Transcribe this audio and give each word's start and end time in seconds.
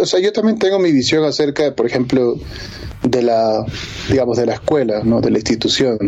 O 0.00 0.06
sea, 0.06 0.20
yo 0.20 0.32
también 0.32 0.58
tengo 0.58 0.78
mi 0.78 0.92
visión 0.92 1.24
acerca, 1.24 1.64
de, 1.64 1.72
por 1.72 1.86
ejemplo, 1.86 2.36
de 3.02 3.22
la, 3.22 3.64
digamos, 4.08 4.36
de 4.36 4.46
la 4.46 4.54
escuela, 4.54 5.02
¿no? 5.04 5.20
De 5.20 5.30
la 5.30 5.38
institución. 5.38 5.98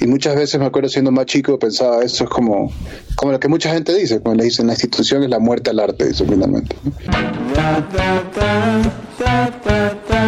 Y 0.00 0.06
muchas 0.06 0.34
veces 0.34 0.58
me 0.58 0.66
acuerdo 0.66 0.88
siendo 0.88 1.10
más 1.10 1.26
chico 1.26 1.58
pensaba, 1.58 2.02
eso 2.02 2.24
es 2.24 2.30
como, 2.30 2.72
como 3.14 3.32
lo 3.32 3.40
que 3.40 3.48
mucha 3.48 3.72
gente 3.72 3.94
dice, 3.94 4.20
cuando 4.20 4.42
le 4.42 4.44
dicen 4.44 4.66
la 4.66 4.72
institución 4.72 5.22
es 5.22 5.30
la 5.30 5.38
muerte 5.38 5.70
al 5.70 5.80
arte, 5.80 6.08
eso 6.08 6.24
finalmente. 6.26 6.74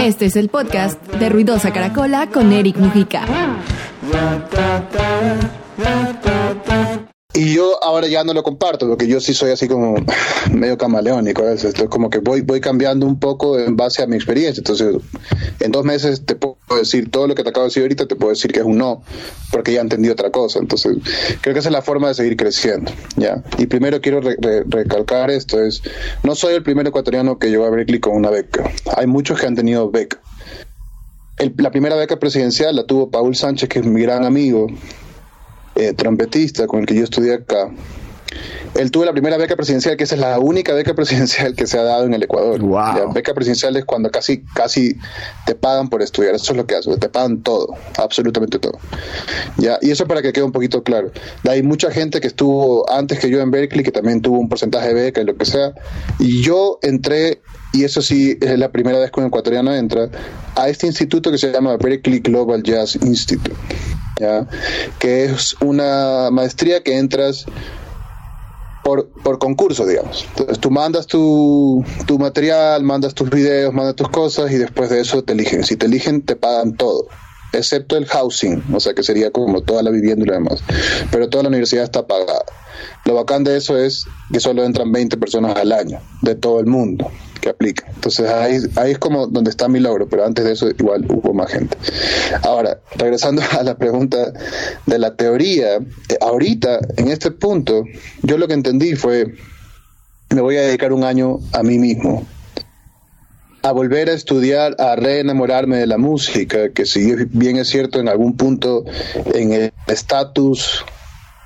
Este 0.00 0.26
es 0.26 0.36
el 0.36 0.48
podcast 0.48 1.02
de 1.14 1.28
Ruidosa 1.28 1.72
Caracola 1.72 2.28
con 2.30 2.52
Eric 2.52 2.76
Mujica. 2.76 3.24
Y 7.36 7.52
yo 7.52 7.82
ahora 7.82 8.06
ya 8.06 8.22
no 8.22 8.32
lo 8.32 8.44
comparto, 8.44 8.86
porque 8.86 9.08
yo 9.08 9.18
sí 9.18 9.34
soy 9.34 9.50
así 9.50 9.66
como 9.66 9.96
medio 10.52 10.78
camaleónico 10.78 11.42
a 11.42 11.46
veces. 11.46 11.66
Entonces, 11.66 11.88
como 11.88 12.08
que 12.08 12.18
voy, 12.18 12.42
voy 12.42 12.60
cambiando 12.60 13.06
un 13.06 13.18
poco 13.18 13.58
en 13.58 13.76
base 13.76 14.04
a 14.04 14.06
mi 14.06 14.14
experiencia. 14.14 14.60
Entonces, 14.60 15.02
en 15.58 15.72
dos 15.72 15.84
meses 15.84 16.24
te 16.24 16.36
puedo 16.36 16.56
decir 16.78 17.10
todo 17.10 17.26
lo 17.26 17.34
que 17.34 17.42
te 17.42 17.48
acabo 17.48 17.64
de 17.64 17.70
decir 17.70 17.82
ahorita, 17.82 18.06
te 18.06 18.14
puedo 18.14 18.30
decir 18.30 18.52
que 18.52 18.60
es 18.60 18.64
un 18.64 18.78
no, 18.78 19.02
porque 19.50 19.72
ya 19.72 19.80
entendí 19.80 20.10
otra 20.10 20.30
cosa. 20.30 20.60
Entonces, 20.60 20.96
creo 21.40 21.54
que 21.54 21.58
esa 21.58 21.70
es 21.70 21.72
la 21.72 21.82
forma 21.82 22.06
de 22.06 22.14
seguir 22.14 22.36
creciendo. 22.36 22.92
¿ya? 23.16 23.42
Y 23.58 23.66
primero 23.66 24.00
quiero 24.00 24.20
recalcar 24.20 25.32
esto, 25.32 25.60
es, 25.60 25.82
no 26.22 26.36
soy 26.36 26.54
el 26.54 26.62
primer 26.62 26.86
ecuatoriano 26.86 27.40
que 27.40 27.50
llegó 27.50 27.64
a 27.64 27.70
Berkeley 27.70 27.98
con 27.98 28.14
una 28.14 28.30
beca. 28.30 28.70
Hay 28.96 29.08
muchos 29.08 29.40
que 29.40 29.46
han 29.46 29.56
tenido 29.56 29.90
beca. 29.90 30.20
la 31.56 31.72
primera 31.72 31.96
beca 31.96 32.16
presidencial 32.20 32.76
la 32.76 32.86
tuvo 32.86 33.10
Paul 33.10 33.34
Sánchez, 33.34 33.68
que 33.68 33.80
es 33.80 33.84
mi 33.84 34.02
gran 34.02 34.24
amigo, 34.24 34.68
eh, 35.76 35.92
trompetista 35.92 36.66
con 36.66 36.80
el 36.80 36.86
que 36.86 36.94
yo 36.94 37.04
estudié 37.04 37.34
acá, 37.34 37.70
él 38.74 38.90
tuvo 38.90 39.04
la 39.04 39.12
primera 39.12 39.36
beca 39.36 39.54
presidencial, 39.54 39.96
que 39.96 40.04
esa 40.04 40.16
es 40.16 40.20
la 40.20 40.38
única 40.40 40.74
beca 40.74 40.94
presidencial 40.94 41.54
que 41.54 41.66
se 41.66 41.78
ha 41.78 41.82
dado 41.82 42.04
en 42.04 42.14
el 42.14 42.22
Ecuador. 42.24 42.60
La 42.62 43.06
beca 43.12 43.32
presidencial 43.32 43.76
es 43.76 43.84
cuando 43.84 44.10
casi, 44.10 44.42
casi 44.54 44.96
te 45.46 45.54
pagan 45.54 45.88
por 45.88 46.02
estudiar. 46.02 46.34
Eso 46.34 46.52
es 46.52 46.56
lo 46.56 46.66
que 46.66 46.74
hace, 46.74 46.96
te 46.96 47.08
pagan 47.08 47.42
todo, 47.42 47.68
absolutamente 47.98 48.58
todo. 48.58 48.78
¿Ya? 49.58 49.78
Y 49.80 49.90
eso 49.90 50.06
para 50.06 50.22
que 50.22 50.32
quede 50.32 50.44
un 50.44 50.52
poquito 50.52 50.82
claro. 50.82 51.12
Hay 51.48 51.62
mucha 51.62 51.90
gente 51.90 52.20
que 52.20 52.26
estuvo 52.26 52.90
antes 52.90 53.20
que 53.20 53.30
yo 53.30 53.40
en 53.40 53.50
Berkeley, 53.52 53.84
que 53.84 53.92
también 53.92 54.20
tuvo 54.20 54.38
un 54.38 54.48
porcentaje 54.48 54.88
de 54.88 54.94
beca 54.94 55.20
y 55.20 55.24
lo 55.24 55.36
que 55.36 55.44
sea. 55.44 55.72
Y 56.18 56.42
yo 56.42 56.78
entré, 56.82 57.42
y 57.74 57.84
eso 57.84 58.00
sí 58.00 58.38
es 58.40 58.58
la 58.58 58.70
primera 58.70 58.98
vez 58.98 59.10
que 59.10 59.20
un 59.20 59.26
ecuatoriano 59.26 59.74
entra, 59.74 60.08
a 60.54 60.68
este 60.68 60.86
instituto 60.86 61.30
que 61.30 61.38
se 61.38 61.50
llama 61.50 61.76
Berkeley 61.76 62.20
Global 62.20 62.62
Jazz 62.62 62.96
Institute. 62.96 63.56
¿ya? 64.20 64.46
que 65.00 65.24
es 65.24 65.56
una 65.60 66.30
maestría 66.30 66.82
que 66.82 66.96
entras 66.96 67.46
por, 68.84 69.08
por 69.08 69.38
concurso, 69.38 69.86
digamos. 69.86 70.24
Entonces 70.30 70.60
tú 70.60 70.70
mandas 70.70 71.06
tu, 71.06 71.84
tu 72.06 72.18
material, 72.18 72.84
mandas 72.84 73.14
tus 73.14 73.28
videos, 73.28 73.74
mandas 73.74 73.96
tus 73.96 74.08
cosas 74.08 74.52
y 74.52 74.56
después 74.56 74.90
de 74.90 75.00
eso 75.00 75.24
te 75.24 75.32
eligen. 75.32 75.64
Si 75.64 75.76
te 75.76 75.86
eligen, 75.86 76.22
te 76.22 76.36
pagan 76.36 76.76
todo 76.76 77.08
excepto 77.52 77.96
el 77.96 78.06
housing, 78.06 78.62
o 78.74 78.80
sea 78.80 78.94
que 78.94 79.02
sería 79.02 79.30
como 79.30 79.62
toda 79.62 79.82
la 79.82 79.90
vivienda 79.90 80.24
y 80.24 80.28
lo 80.28 80.34
demás. 80.34 80.62
Pero 81.10 81.28
toda 81.28 81.44
la 81.44 81.48
universidad 81.48 81.84
está 81.84 82.06
pagada. 82.06 82.44
Lo 83.04 83.14
bacán 83.14 83.44
de 83.44 83.56
eso 83.56 83.76
es 83.76 84.06
que 84.32 84.40
solo 84.40 84.64
entran 84.64 84.90
20 84.90 85.16
personas 85.18 85.56
al 85.56 85.72
año, 85.72 86.00
de 86.22 86.34
todo 86.34 86.60
el 86.60 86.66
mundo 86.66 87.10
que 87.44 87.50
aplica. 87.50 87.84
Entonces 87.94 88.30
ahí, 88.30 88.58
ahí 88.76 88.92
es 88.92 88.98
como 88.98 89.26
donde 89.26 89.50
está 89.50 89.68
mi 89.68 89.78
logro, 89.78 90.08
pero 90.08 90.24
antes 90.24 90.46
de 90.46 90.52
eso 90.52 90.70
igual 90.70 91.04
hubo 91.10 91.34
más 91.34 91.52
gente. 91.52 91.76
Ahora, 92.42 92.80
regresando 92.96 93.42
a 93.58 93.62
la 93.62 93.76
pregunta 93.76 94.32
de 94.86 94.98
la 94.98 95.14
teoría, 95.14 95.76
eh, 95.76 96.18
ahorita, 96.22 96.80
en 96.96 97.08
este 97.08 97.30
punto, 97.30 97.84
yo 98.22 98.38
lo 98.38 98.48
que 98.48 98.54
entendí 98.54 98.96
fue, 98.96 99.34
me 100.30 100.40
voy 100.40 100.56
a 100.56 100.62
dedicar 100.62 100.94
un 100.94 101.04
año 101.04 101.40
a 101.52 101.62
mí 101.62 101.78
mismo, 101.78 102.26
a 103.60 103.72
volver 103.72 104.08
a 104.08 104.14
estudiar, 104.14 104.76
a 104.78 104.96
reenamorarme 104.96 105.76
de 105.76 105.86
la 105.86 105.98
música, 105.98 106.70
que 106.70 106.86
si 106.86 107.14
bien 107.30 107.56
es 107.56 107.68
cierto 107.68 108.00
en 108.00 108.08
algún 108.08 108.38
punto 108.38 108.84
en 109.34 109.52
el 109.52 109.72
estatus 109.86 110.84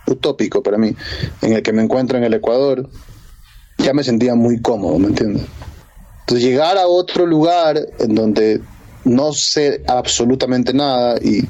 utópico 0.09 0.63
para 0.63 0.79
mí, 0.79 0.95
en 1.43 1.53
el 1.53 1.63
que 1.63 1.73
me 1.73 1.83
encuentro 1.83 2.19
en 2.19 2.25
el 2.25 2.35
Ecuador, 2.35 2.89
ya 3.79 3.95
me 3.95 4.03
sentía 4.03 4.35
muy 4.35 4.61
cómodo, 4.61 4.99
¿me 4.99 5.09
entiendes? 5.09 5.45
Entonces 6.21 6.47
llegar 6.47 6.77
a 6.77 6.87
otro 6.87 7.27
lugar 7.27 7.81
en 7.99 8.15
donde 8.15 8.61
no 9.05 9.33
sé 9.33 9.83
absolutamente 9.87 10.75
nada 10.75 11.19
y 11.23 11.49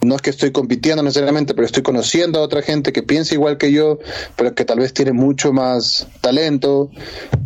no 0.00 0.14
es 0.14 0.22
que 0.22 0.30
estoy 0.30 0.52
compitiendo 0.52 1.02
necesariamente, 1.02 1.54
pero 1.54 1.66
estoy 1.66 1.82
conociendo 1.82 2.38
a 2.38 2.42
otra 2.42 2.62
gente 2.62 2.92
que 2.92 3.02
piensa 3.02 3.34
igual 3.34 3.58
que 3.58 3.72
yo, 3.72 3.98
pero 4.36 4.54
que 4.54 4.64
tal 4.64 4.78
vez 4.78 4.92
tiene 4.92 5.12
mucho 5.12 5.52
más 5.52 6.06
talento, 6.20 6.90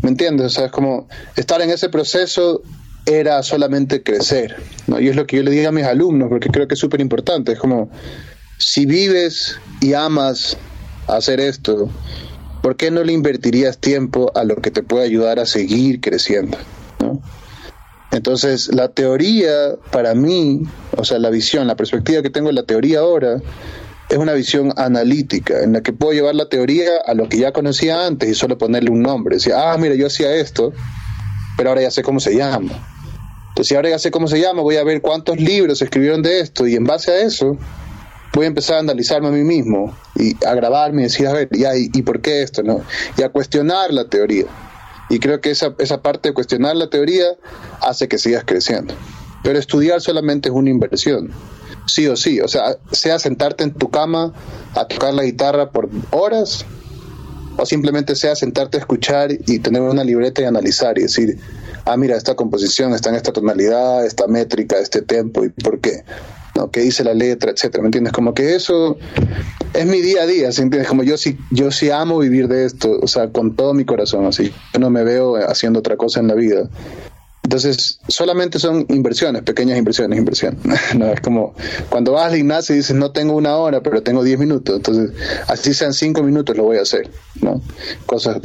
¿me 0.03 0.11
entiendes? 0.11 0.47
O 0.47 0.51
sea, 0.51 0.67
es 0.67 0.73
como 0.73 1.09
estar 1.37 1.63
en 1.63 1.71
ese 1.71 1.89
proceso 1.89 2.63
era 3.07 3.43
solamente 3.43 4.03
crecer, 4.03 4.57
¿no? 4.87 5.01
Y 5.01 5.09
es 5.09 5.17
lo 5.17 5.27
que 5.27 5.37
yo 5.37 5.43
le 5.43 5.51
digo 5.51 5.69
a 5.69 5.73
mis 5.73 5.85
alumnos, 5.85 6.29
porque 6.29 6.51
creo 6.51 6.69
que 6.69 6.75
es 6.75 6.81
súper 6.81 7.01
importante, 7.01 7.53
es 7.53 7.59
como, 7.59 7.91
si 8.65 8.87
vives 8.87 9.59
y 9.81 9.95
amas 9.95 10.57
hacer 11.09 11.41
esto, 11.41 11.91
¿por 12.63 12.77
qué 12.77 12.91
no 12.91 13.03
le 13.03 13.13
invertirías 13.13 13.79
tiempo 13.79 14.31
a 14.37 14.45
lo 14.45 14.57
que 14.57 14.71
te 14.71 14.83
puede 14.83 15.05
ayudar 15.05 15.41
a 15.41 15.47
seguir 15.47 16.01
creciendo? 16.01 16.57
Entonces, 18.13 18.69
la 18.73 18.89
teoría, 18.89 19.77
para 19.91 20.15
mí, 20.15 20.63
o 20.97 21.05
sea, 21.05 21.19
la 21.19 21.31
visión, 21.31 21.67
la 21.67 21.77
perspectiva 21.77 22.23
que 22.23 22.31
tengo 22.31 22.51
en 22.51 22.55
la 22.55 22.63
teoría 22.63 23.01
ahora, 23.01 23.41
es 24.09 24.19
una 24.19 24.35
visión 24.35 24.73
analítica, 24.77 25.63
en 25.63 25.73
la 25.73 25.83
que 25.83 25.93
puedo 25.93 26.13
llevar 26.13 26.35
la 26.35 26.49
teoría 26.49 26.91
a 27.05 27.15
lo 27.15 27.29
que 27.29 27.39
ya 27.39 27.53
conocía 27.53 28.07
antes 28.07 28.29
y 28.29 28.35
solo 28.35 28.59
ponerle 28.59 28.91
un 28.91 29.03
nombre. 29.03 29.37
Decir, 29.37 29.55
ah, 29.55 29.77
mira, 29.79 29.95
yo 29.95 30.07
hacía 30.07 30.35
esto, 30.35 30.73
pero 31.57 31.71
ahora 31.71 31.83
ya 31.83 31.91
sé 31.91 32.03
cómo 32.03 32.21
se 32.21 32.37
llama. 32.37 32.87
Entonces, 33.49 33.69
si 33.69 33.75
ahora 33.75 33.89
ya 33.89 33.99
sé 33.99 34.11
cómo 34.11 34.29
se 34.29 34.41
llama, 34.41 34.63
voy 34.63 34.77
a 34.77 34.85
ver 34.85 35.01
cuántos 35.01 35.41
libros 35.41 35.81
escribieron 35.81 36.23
de 36.23 36.41
esto 36.41 36.67
y 36.67 36.75
en 36.75 36.85
base 36.85 37.11
a 37.11 37.21
eso 37.23 37.57
voy 38.33 38.45
a 38.45 38.49
empezar 38.49 38.77
a 38.77 38.81
analizarme 38.81 39.29
a 39.29 39.31
mí 39.33 39.45
mismo 39.45 39.95
y 40.15 40.37
a 40.45 40.55
grabarme 40.55 41.03
y 41.03 41.05
decir, 41.05 41.27
a 41.27 41.33
ver, 41.33 41.49
ya, 41.53 41.77
¿y, 41.77 41.91
y 41.93 42.03
por 42.03 42.21
qué 42.21 42.43
esto? 42.43 42.63
no 42.63 42.83
Y 43.17 43.23
a 43.23 43.29
cuestionar 43.29 43.93
la 43.93 44.09
teoría. 44.09 44.47
Y 45.09 45.19
creo 45.19 45.41
que 45.41 45.51
esa, 45.51 45.75
esa 45.79 46.01
parte 46.01 46.31
de 46.31 46.35
cuestionar 46.35 46.77
la 46.77 46.89
teoría 46.89 47.27
hace 47.83 48.09
que 48.09 48.19
sigas 48.19 48.45
creciendo. 48.47 48.95
Pero 49.43 49.59
estudiar 49.59 50.01
solamente 50.01 50.49
es 50.49 50.55
una 50.55 50.71
inversión, 50.71 51.31
sí 51.87 52.07
o 52.07 52.17
sí. 52.17 52.41
O 52.41 52.49
sea, 52.49 52.77
sea 52.93 53.19
sentarte 53.19 53.65
en 53.65 53.75
tu 53.75 53.91
cama 53.91 54.33
a 54.75 54.87
tocar 54.87 55.13
la 55.13 55.25
guitarra 55.25 55.71
por 55.71 55.91
horas, 56.11 56.65
o 57.59 57.67
simplemente 57.67 58.17
sea 58.17 58.35
sentarte 58.35 58.79
a 58.79 58.81
escuchar 58.81 59.33
y 59.33 59.59
tener 59.59 59.83
una 59.83 60.05
libreta 60.05 60.41
y 60.41 60.45
analizar 60.45 60.97
y 60.99 61.03
decir, 61.03 61.39
ah, 61.85 61.97
mira, 61.97 62.17
esta 62.17 62.35
composición 62.35 62.95
está 62.95 63.11
en 63.11 63.17
esta 63.17 63.33
tonalidad, 63.33 64.07
esta 64.07 64.27
métrica, 64.27 64.79
este 64.79 65.03
tempo, 65.03 65.45
¿y 65.45 65.51
por 65.51 65.81
qué? 65.81 66.05
¿No? 66.55 66.71
qué 66.71 66.81
dice 66.81 67.05
la 67.05 67.15
letra, 67.15 67.51
etcétera, 67.51 67.83
¿me 67.83 67.89
entiendes? 67.89 68.13
Como 68.13 68.35
que 68.35 68.55
eso 68.55 68.99
es 69.75 69.87
mi 69.87 70.01
día 70.01 70.23
a 70.23 70.27
día, 70.27 70.49
entiendes? 70.49 70.89
Como 70.89 71.03
yo 71.03 71.17
sí, 71.17 71.39
yo 71.51 71.71
sí 71.71 71.91
amo 71.91 72.19
vivir 72.19 72.49
de 72.49 72.65
esto, 72.67 72.99
o 73.01 73.07
sea, 73.07 73.29
con 73.31 73.57
todo 73.57 73.75
mi 73.75 73.85
corazón, 73.85 74.27
así. 74.27 74.53
Yo 74.73 74.81
no 74.81 74.91
me 74.91 75.05
veo 75.05 75.37
haciendo 75.37 75.81
otra 75.81 75.97
cosa 75.97 76.21
en 76.21 76.29
la 76.29 76.35
vida. 76.35 76.69
Entonces, 77.45 77.99
solamente 78.07 78.59
son 78.59 78.87
inversiones, 78.89 79.43
pequeñas 79.43 79.77
inversiones, 79.77 80.19
inversión. 80.19 80.59
no, 80.97 81.07
es 81.07 81.21
como 81.21 81.55
cuando 81.89 82.13
vas 82.13 82.31
al 82.31 82.37
gimnasio 82.37 82.75
y 82.75 82.79
dices, 82.79 82.95
no 82.95 83.11
tengo 83.11 83.35
una 83.35 83.57
hora, 83.57 83.83
pero 83.83 84.03
tengo 84.03 84.23
diez 84.23 84.39
minutos. 84.39 84.77
Entonces, 84.77 85.11
así 85.49 85.75
sean 85.75 85.93
cinco 85.93 86.23
minutos, 86.23 86.57
lo 86.57 86.65
voy 86.65 86.79
a 86.79 86.83
hacer. 86.83 87.11
¿no? 87.41 87.61
Cosas, 88.07 88.39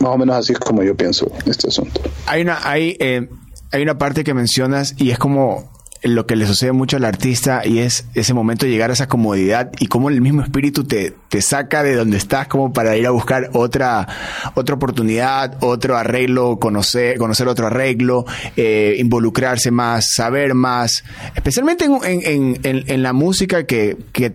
más 0.00 0.10
o 0.10 0.18
menos 0.18 0.36
así 0.36 0.52
es 0.52 0.58
como 0.58 0.82
yo 0.82 0.96
pienso 0.96 1.30
este 1.46 1.68
asunto. 1.68 2.00
Hay 2.26 2.42
una, 2.42 2.58
hay, 2.68 2.96
eh, 2.98 3.28
hay 3.70 3.82
una 3.82 3.98
parte 3.98 4.24
que 4.24 4.34
mencionas 4.34 4.94
y 4.98 5.10
es 5.10 5.18
como 5.18 5.70
lo 6.02 6.26
que 6.26 6.36
le 6.36 6.46
sucede 6.46 6.72
mucho 6.72 6.96
al 6.96 7.04
artista 7.04 7.62
y 7.64 7.80
es 7.80 8.06
ese 8.14 8.32
momento 8.32 8.64
de 8.64 8.72
llegar 8.72 8.90
a 8.90 8.94
esa 8.94 9.08
comodidad 9.08 9.70
y 9.78 9.86
cómo 9.86 10.08
el 10.08 10.20
mismo 10.20 10.42
espíritu 10.42 10.84
te, 10.84 11.14
te 11.28 11.42
saca 11.42 11.82
de 11.82 11.94
donde 11.94 12.16
estás 12.16 12.48
como 12.48 12.72
para 12.72 12.96
ir 12.96 13.06
a 13.06 13.10
buscar 13.10 13.50
otra, 13.52 14.08
otra 14.54 14.74
oportunidad, 14.74 15.58
otro 15.60 15.96
arreglo, 15.96 16.58
conocer, 16.58 17.18
conocer 17.18 17.48
otro 17.48 17.66
arreglo, 17.66 18.24
eh, 18.56 18.96
involucrarse 18.98 19.70
más, 19.70 20.12
saber 20.14 20.54
más, 20.54 21.04
especialmente 21.34 21.84
en, 21.84 22.00
en, 22.04 22.60
en, 22.62 22.84
en 22.86 23.02
la 23.02 23.12
música 23.12 23.64
que, 23.64 23.96
que 24.12 24.34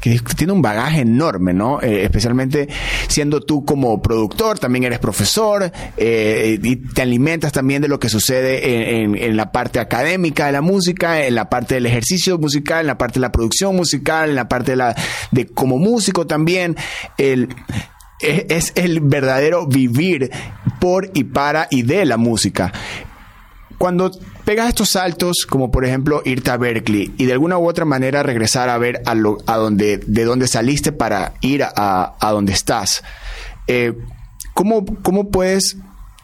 que 0.00 0.18
tiene 0.36 0.52
un 0.52 0.62
bagaje 0.62 1.00
enorme, 1.00 1.52
¿no? 1.52 1.80
Eh, 1.82 2.04
especialmente 2.04 2.68
siendo 3.08 3.40
tú 3.40 3.64
como 3.64 4.00
productor, 4.00 4.58
también 4.58 4.84
eres 4.84 4.98
profesor 4.98 5.70
eh, 5.96 6.58
y 6.62 6.76
te 6.76 7.02
alimentas 7.02 7.52
también 7.52 7.82
de 7.82 7.88
lo 7.88 7.98
que 7.98 8.08
sucede 8.08 9.02
en, 9.02 9.36
la 9.36 9.52
parte 9.52 9.78
académica 9.78 10.46
de 10.46 10.52
la 10.52 10.62
música, 10.62 11.24
en 11.24 11.34
la 11.34 11.48
parte 11.48 11.74
del 11.74 11.86
ejercicio 11.86 12.38
musical, 12.38 12.80
en 12.80 12.86
la 12.86 12.98
parte 12.98 13.14
de 13.14 13.20
la 13.20 13.32
producción 13.32 13.76
musical, 13.76 14.30
en 14.30 14.36
la 14.36 14.48
parte 14.48 14.72
de 14.72 14.76
la 14.76 14.96
de 15.30 15.46
como 15.46 15.78
músico 15.78 16.26
también. 16.26 16.76
El, 17.18 17.48
es 18.20 18.72
el 18.74 19.00
verdadero 19.00 19.66
vivir 19.66 20.30
por 20.78 21.10
y 21.14 21.24
para 21.24 21.68
y 21.70 21.82
de 21.82 22.04
la 22.04 22.16
música. 22.16 22.72
Cuando 23.78 24.10
pegas 24.50 24.68
estos 24.68 24.90
saltos, 24.90 25.46
como 25.48 25.70
por 25.70 25.84
ejemplo 25.84 26.22
irte 26.24 26.50
a 26.50 26.56
Berkeley 26.56 27.14
y 27.16 27.26
de 27.26 27.32
alguna 27.34 27.56
u 27.56 27.68
otra 27.68 27.84
manera 27.84 28.24
regresar 28.24 28.68
a 28.68 28.78
ver 28.78 29.00
a, 29.06 29.14
lo, 29.14 29.38
a 29.46 29.56
donde, 29.56 29.98
de 29.98 30.24
dónde 30.24 30.48
saliste 30.48 30.90
para 30.90 31.34
ir 31.40 31.62
a, 31.62 32.16
a 32.18 32.32
donde 32.32 32.52
estás, 32.52 33.04
eh, 33.68 33.96
¿cómo, 34.52 34.84
¿cómo 35.02 35.30
puedes 35.30 35.76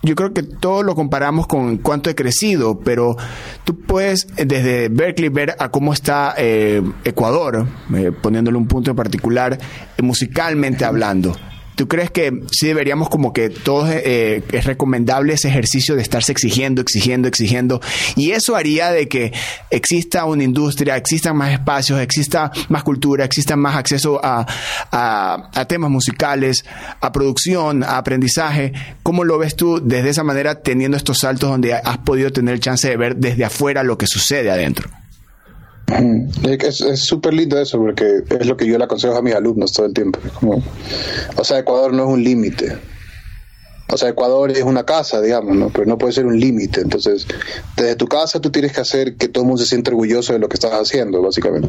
yo 0.02 0.16
creo 0.16 0.34
que 0.34 0.42
todo 0.42 0.82
lo 0.82 0.96
comparamos 0.96 1.46
con 1.46 1.76
cuánto 1.78 2.10
he 2.10 2.16
crecido, 2.16 2.80
pero 2.80 3.16
tú 3.62 3.78
puedes 3.78 4.26
desde 4.34 4.88
Berkeley 4.88 5.28
ver 5.28 5.54
a 5.60 5.68
cómo 5.68 5.92
está 5.92 6.34
eh, 6.36 6.82
Ecuador, 7.04 7.68
eh, 7.94 8.10
poniéndole 8.10 8.58
un 8.58 8.66
punto 8.66 8.90
en 8.90 8.96
particular, 8.96 9.56
musicalmente 10.02 10.84
hablando. 10.84 11.36
¿Tú 11.76 11.88
crees 11.88 12.10
que 12.10 12.42
sí 12.50 12.68
deberíamos 12.68 13.10
como 13.10 13.34
que 13.34 13.50
todos 13.50 13.90
eh, 13.90 14.42
es 14.50 14.64
recomendable 14.64 15.34
ese 15.34 15.48
ejercicio 15.48 15.94
de 15.94 16.00
estarse 16.00 16.32
exigiendo, 16.32 16.80
exigiendo, 16.80 17.28
exigiendo? 17.28 17.82
Y 18.16 18.30
eso 18.30 18.56
haría 18.56 18.90
de 18.90 19.08
que 19.08 19.32
exista 19.70 20.24
una 20.24 20.42
industria, 20.42 20.96
existan 20.96 21.36
más 21.36 21.52
espacios, 21.52 22.00
exista 22.00 22.50
más 22.70 22.82
cultura, 22.82 23.26
exista 23.26 23.56
más 23.56 23.76
acceso 23.76 24.18
a, 24.24 24.46
a, 24.90 25.64
temas 25.66 25.90
musicales, 25.90 26.64
a 27.02 27.12
producción, 27.12 27.84
a 27.84 27.98
aprendizaje. 27.98 28.72
¿Cómo 29.02 29.24
lo 29.24 29.36
ves 29.36 29.54
tú 29.54 29.80
desde 29.82 30.08
esa 30.08 30.24
manera 30.24 30.62
teniendo 30.62 30.96
estos 30.96 31.18
saltos 31.18 31.50
donde 31.50 31.74
has 31.74 31.98
podido 31.98 32.32
tener 32.32 32.54
el 32.54 32.60
chance 32.60 32.88
de 32.88 32.96
ver 32.96 33.16
desde 33.16 33.44
afuera 33.44 33.82
lo 33.82 33.98
que 33.98 34.06
sucede 34.06 34.50
adentro? 34.50 34.88
Es 35.88 37.00
súper 37.00 37.34
lindo 37.34 37.60
eso 37.60 37.78
porque 37.78 38.22
es 38.28 38.46
lo 38.46 38.56
que 38.56 38.66
yo 38.66 38.76
le 38.76 38.84
aconsejo 38.84 39.16
a 39.16 39.22
mis 39.22 39.34
alumnos 39.34 39.72
todo 39.72 39.86
el 39.86 39.94
tiempo. 39.94 40.18
Como, 40.40 40.62
o 41.36 41.44
sea, 41.44 41.60
Ecuador 41.60 41.92
no 41.92 42.04
es 42.04 42.08
un 42.10 42.24
límite. 42.24 42.76
O 43.88 43.96
sea, 43.96 44.08
Ecuador 44.08 44.50
es 44.50 44.64
una 44.64 44.84
casa, 44.84 45.20
digamos, 45.20 45.54
¿no? 45.54 45.70
Pero 45.70 45.86
no 45.86 45.96
puede 45.96 46.12
ser 46.12 46.26
un 46.26 46.40
límite. 46.40 46.80
Entonces, 46.80 47.26
desde 47.76 47.94
tu 47.94 48.08
casa 48.08 48.40
tú 48.40 48.50
tienes 48.50 48.72
que 48.72 48.80
hacer 48.80 49.16
que 49.16 49.28
todo 49.28 49.44
el 49.44 49.48
mundo 49.48 49.62
se 49.62 49.68
sienta 49.68 49.92
orgulloso 49.92 50.32
de 50.32 50.40
lo 50.40 50.48
que 50.48 50.54
estás 50.54 50.72
haciendo, 50.72 51.22
básicamente. 51.22 51.68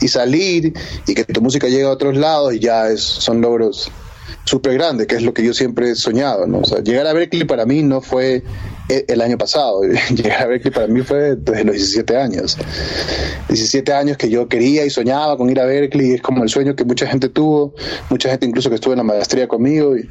Y 0.00 0.08
salir 0.08 0.72
y 1.06 1.14
que 1.14 1.24
tu 1.24 1.42
música 1.42 1.68
llegue 1.68 1.84
a 1.84 1.90
otros 1.90 2.16
lados 2.16 2.54
y 2.54 2.60
ya 2.60 2.88
es, 2.88 3.02
son 3.02 3.42
logros 3.42 3.90
súper 4.44 4.74
grande, 4.74 5.06
que 5.06 5.16
es 5.16 5.22
lo 5.22 5.34
que 5.34 5.44
yo 5.44 5.54
siempre 5.54 5.90
he 5.90 5.94
soñado, 5.94 6.46
¿no? 6.46 6.58
O 6.58 6.64
sea, 6.64 6.80
llegar 6.80 7.06
a 7.06 7.12
Berkeley 7.12 7.44
para 7.44 7.66
mí 7.66 7.82
no 7.82 8.00
fue 8.00 8.42
e, 8.88 9.04
el 9.08 9.20
año 9.20 9.38
pasado, 9.38 9.82
llegar 10.14 10.42
a 10.42 10.46
Berkeley 10.46 10.72
para 10.72 10.86
mí 10.86 11.02
fue 11.02 11.36
desde 11.36 11.64
los 11.64 11.76
17 11.76 12.16
años. 12.16 12.56
17 13.48 13.92
años 13.92 14.16
que 14.16 14.28
yo 14.28 14.48
quería 14.48 14.84
y 14.84 14.90
soñaba 14.90 15.36
con 15.36 15.50
ir 15.50 15.60
a 15.60 15.64
Berkeley, 15.64 16.12
es 16.12 16.22
como 16.22 16.42
el 16.42 16.48
sueño 16.48 16.74
que 16.74 16.84
mucha 16.84 17.06
gente 17.06 17.28
tuvo, 17.28 17.74
mucha 18.08 18.30
gente 18.30 18.46
incluso 18.46 18.68
que 18.70 18.76
estuvo 18.76 18.92
en 18.92 18.98
la 18.98 19.04
maestría 19.04 19.46
conmigo, 19.46 19.96
y, 19.96 20.08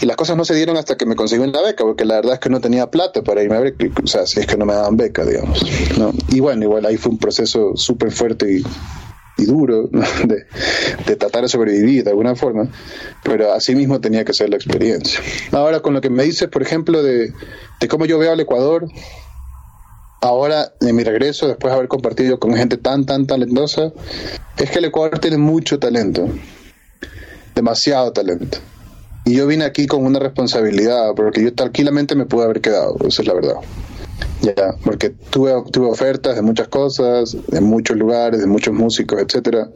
y 0.00 0.06
las 0.06 0.16
cosas 0.16 0.36
no 0.36 0.44
se 0.44 0.54
dieron 0.54 0.76
hasta 0.76 0.96
que 0.96 1.06
me 1.06 1.14
conseguí 1.14 1.42
una 1.42 1.62
beca, 1.62 1.84
porque 1.84 2.04
la 2.04 2.16
verdad 2.16 2.34
es 2.34 2.40
que 2.40 2.50
no 2.50 2.60
tenía 2.60 2.90
plata 2.90 3.22
para 3.22 3.42
irme 3.42 3.56
a 3.56 3.60
Berkeley, 3.60 3.92
o 4.02 4.06
sea, 4.06 4.26
si 4.26 4.40
es 4.40 4.46
que 4.46 4.56
no 4.56 4.66
me 4.66 4.74
daban 4.74 4.96
beca, 4.96 5.24
digamos. 5.24 5.64
¿no? 5.98 6.12
Y 6.28 6.40
bueno, 6.40 6.64
igual 6.64 6.86
ahí 6.86 6.96
fue 6.96 7.12
un 7.12 7.18
proceso 7.18 7.76
súper 7.76 8.10
fuerte 8.10 8.58
y 8.58 8.64
y 9.36 9.46
duro 9.46 9.88
de, 10.24 11.16
tratar 11.16 11.42
de 11.42 11.48
sobrevivir 11.48 12.04
de 12.04 12.10
alguna 12.10 12.34
forma, 12.34 12.68
pero 13.22 13.52
así 13.52 13.74
mismo 13.74 14.00
tenía 14.00 14.24
que 14.24 14.32
ser 14.32 14.50
la 14.50 14.56
experiencia. 14.56 15.20
Ahora, 15.52 15.80
con 15.80 15.94
lo 15.94 16.00
que 16.00 16.10
me 16.10 16.22
dices, 16.22 16.48
por 16.48 16.62
ejemplo, 16.62 17.02
de, 17.02 17.32
de 17.80 17.88
cómo 17.88 18.06
yo 18.06 18.18
veo 18.18 18.32
al 18.32 18.40
Ecuador, 18.40 18.86
ahora 20.20 20.72
en 20.80 20.96
mi 20.96 21.04
regreso, 21.04 21.48
después 21.48 21.70
de 21.70 21.76
haber 21.76 21.88
compartido 21.88 22.38
con 22.38 22.54
gente 22.54 22.76
tan, 22.76 23.04
tan 23.04 23.26
talentosa, 23.26 23.92
es 24.56 24.70
que 24.70 24.78
el 24.78 24.86
Ecuador 24.86 25.18
tiene 25.18 25.38
mucho 25.38 25.78
talento, 25.78 26.28
demasiado 27.54 28.12
talento. 28.12 28.58
Y 29.26 29.36
yo 29.36 29.46
vine 29.46 29.64
aquí 29.64 29.86
con 29.86 30.04
una 30.04 30.18
responsabilidad, 30.18 31.14
porque 31.16 31.42
yo 31.42 31.54
tranquilamente 31.54 32.14
me 32.14 32.26
pude 32.26 32.44
haber 32.44 32.60
quedado, 32.60 32.96
esa 33.06 33.22
es 33.22 33.28
la 33.28 33.34
verdad. 33.34 33.56
Ya, 34.42 34.74
porque 34.84 35.10
tuve, 35.30 35.52
tuve 35.70 35.86
ofertas 35.86 36.36
de 36.36 36.42
muchas 36.42 36.68
cosas, 36.68 37.36
de 37.48 37.60
muchos 37.60 37.96
lugares, 37.96 38.40
de 38.40 38.46
muchos 38.46 38.74
músicos, 38.74 39.20
etcétera. 39.20 39.68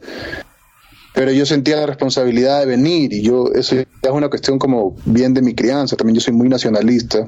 Pero 1.15 1.31
yo 1.31 1.45
sentía 1.45 1.77
la 1.77 1.85
responsabilidad 1.87 2.59
de 2.59 2.65
venir 2.65 3.11
y 3.13 3.23
yo, 3.23 3.51
eso 3.53 3.75
es 3.75 3.87
una 4.11 4.29
cuestión 4.29 4.59
como 4.59 4.95
bien 5.05 5.33
de 5.33 5.41
mi 5.41 5.55
crianza, 5.55 5.95
también 5.95 6.15
yo 6.15 6.21
soy 6.21 6.33
muy 6.33 6.49
nacionalista. 6.49 7.27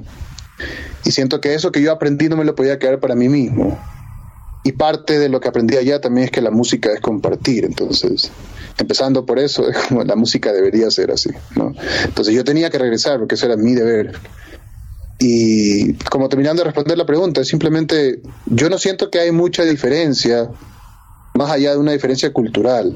Y 1.04 1.12
siento 1.12 1.42
que 1.42 1.56
eso 1.56 1.72
que 1.72 1.82
yo 1.82 1.92
aprendí 1.92 2.30
no 2.30 2.38
me 2.38 2.46
lo 2.46 2.56
podía 2.56 2.78
quedar 2.78 3.00
para 3.00 3.16
mí 3.16 3.28
mismo. 3.28 3.78
Y 4.64 4.74
parte 4.74 5.18
de 5.18 5.30
lo 5.30 5.40
que 5.40 5.48
aprendí 5.48 5.76
allá 5.76 6.00
también 6.00 6.26
es 6.26 6.32
que 6.32 6.42
la 6.42 6.52
música 6.52 6.94
es 6.94 7.00
compartir, 7.00 7.66
entonces, 7.66 8.32
empezando 8.78 9.26
por 9.26 9.40
eso, 9.40 9.68
es 9.70 9.78
como 9.78 10.04
la 10.04 10.16
música 10.16 10.54
debería 10.54 10.92
ser 10.92 11.12
así, 11.12 11.32
¿no? 11.56 11.74
Entonces 12.06 12.36
yo 12.36 12.44
tenía 12.44 12.70
que 12.70 12.78
regresar 12.78 13.18
porque 13.18 13.36
eso 13.36 13.48
era 13.48 13.58
mi 13.58 13.74
deber. 13.74 14.14
Y 15.24 15.94
como 16.10 16.30
terminando 16.30 16.62
de 16.62 16.66
responder 16.66 16.98
la 16.98 17.06
pregunta, 17.06 17.44
simplemente 17.44 18.24
yo 18.48 18.72
no 18.72 18.80
siento 18.80 19.12
que 19.12 19.20
hay 19.20 19.32
mucha 19.32 19.64
diferencia, 19.64 20.50
más 21.36 21.52
allá 21.52 21.74
de 21.74 21.78
una 21.78 21.92
diferencia 21.92 22.34
cultural. 22.34 22.96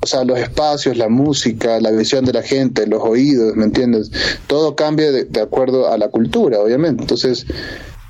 O 0.00 0.06
sea, 0.06 0.24
los 0.24 0.36
espacios, 0.36 0.96
la 0.96 1.08
música, 1.08 1.80
la 1.80 1.92
visión 1.92 2.24
de 2.24 2.32
la 2.32 2.42
gente, 2.42 2.88
los 2.88 3.02
oídos, 3.04 3.54
¿me 3.54 3.66
entiendes? 3.66 4.10
Todo 4.48 4.74
cambia 4.74 5.12
de, 5.12 5.24
de 5.26 5.40
acuerdo 5.40 5.88
a 5.88 5.96
la 5.96 6.08
cultura, 6.08 6.58
obviamente. 6.58 7.02
Entonces, 7.04 7.46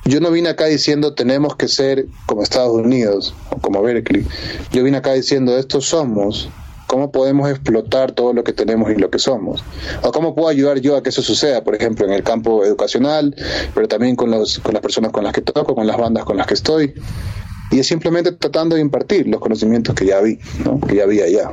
yo 0.07 0.21
no 0.21 0.31
vine 0.31 0.49
acá 0.49 0.65
diciendo 0.65 1.13
tenemos 1.13 1.55
que 1.55 1.69
ser 1.69 2.07
como 2.25 2.43
Estados 2.43 2.73
Unidos 2.73 3.35
o 3.51 3.59
como 3.59 3.83
Berkeley. 3.83 4.25
Yo 4.73 4.83
vine 4.83 4.97
acá 4.97 5.13
diciendo 5.13 5.59
estos 5.59 5.85
somos 5.85 6.49
cómo 6.89 7.13
podemos 7.13 7.49
explotar 7.51 8.13
todo 8.13 8.33
lo 8.33 8.43
que 8.43 8.53
tenemos 8.53 8.91
y 8.91 8.97
lo 8.97 9.11
que 9.11 9.21
somos. 9.21 9.63
O 10.03 10.11
cómo 10.11 10.35
puedo 10.35 10.49
ayudar 10.49 10.81
yo 10.81 10.97
a 10.97 11.03
que 11.03 11.11
eso 11.11 11.23
suceda, 11.23 11.63
por 11.63 11.77
ejemplo, 11.77 12.07
en 12.07 12.13
el 12.13 12.25
campo 12.25 12.65
educacional, 12.65 13.37
pero 13.75 13.87
también 13.87 14.17
con, 14.17 14.31
los, 14.31 14.59
con 14.59 14.73
las 14.73 14.83
personas 14.83 15.13
con 15.13 15.23
las 15.23 15.35
que 15.35 15.43
toco, 15.43 15.75
con 15.75 15.87
las 15.87 15.99
bandas 15.99 16.25
con 16.25 16.37
las 16.39 16.47
que 16.47 16.55
estoy. 16.55 16.95
Y 17.71 17.79
es 17.79 17.87
simplemente 17.87 18.33
tratando 18.33 18.75
de 18.75 18.81
impartir 18.81 19.29
los 19.29 19.41
conocimientos 19.41 19.95
que 19.95 20.07
ya 20.07 20.21
vi, 20.21 20.39
¿no? 20.65 20.81
que 20.81 20.97
ya 20.97 21.05
había 21.05 21.27
allá. 21.27 21.51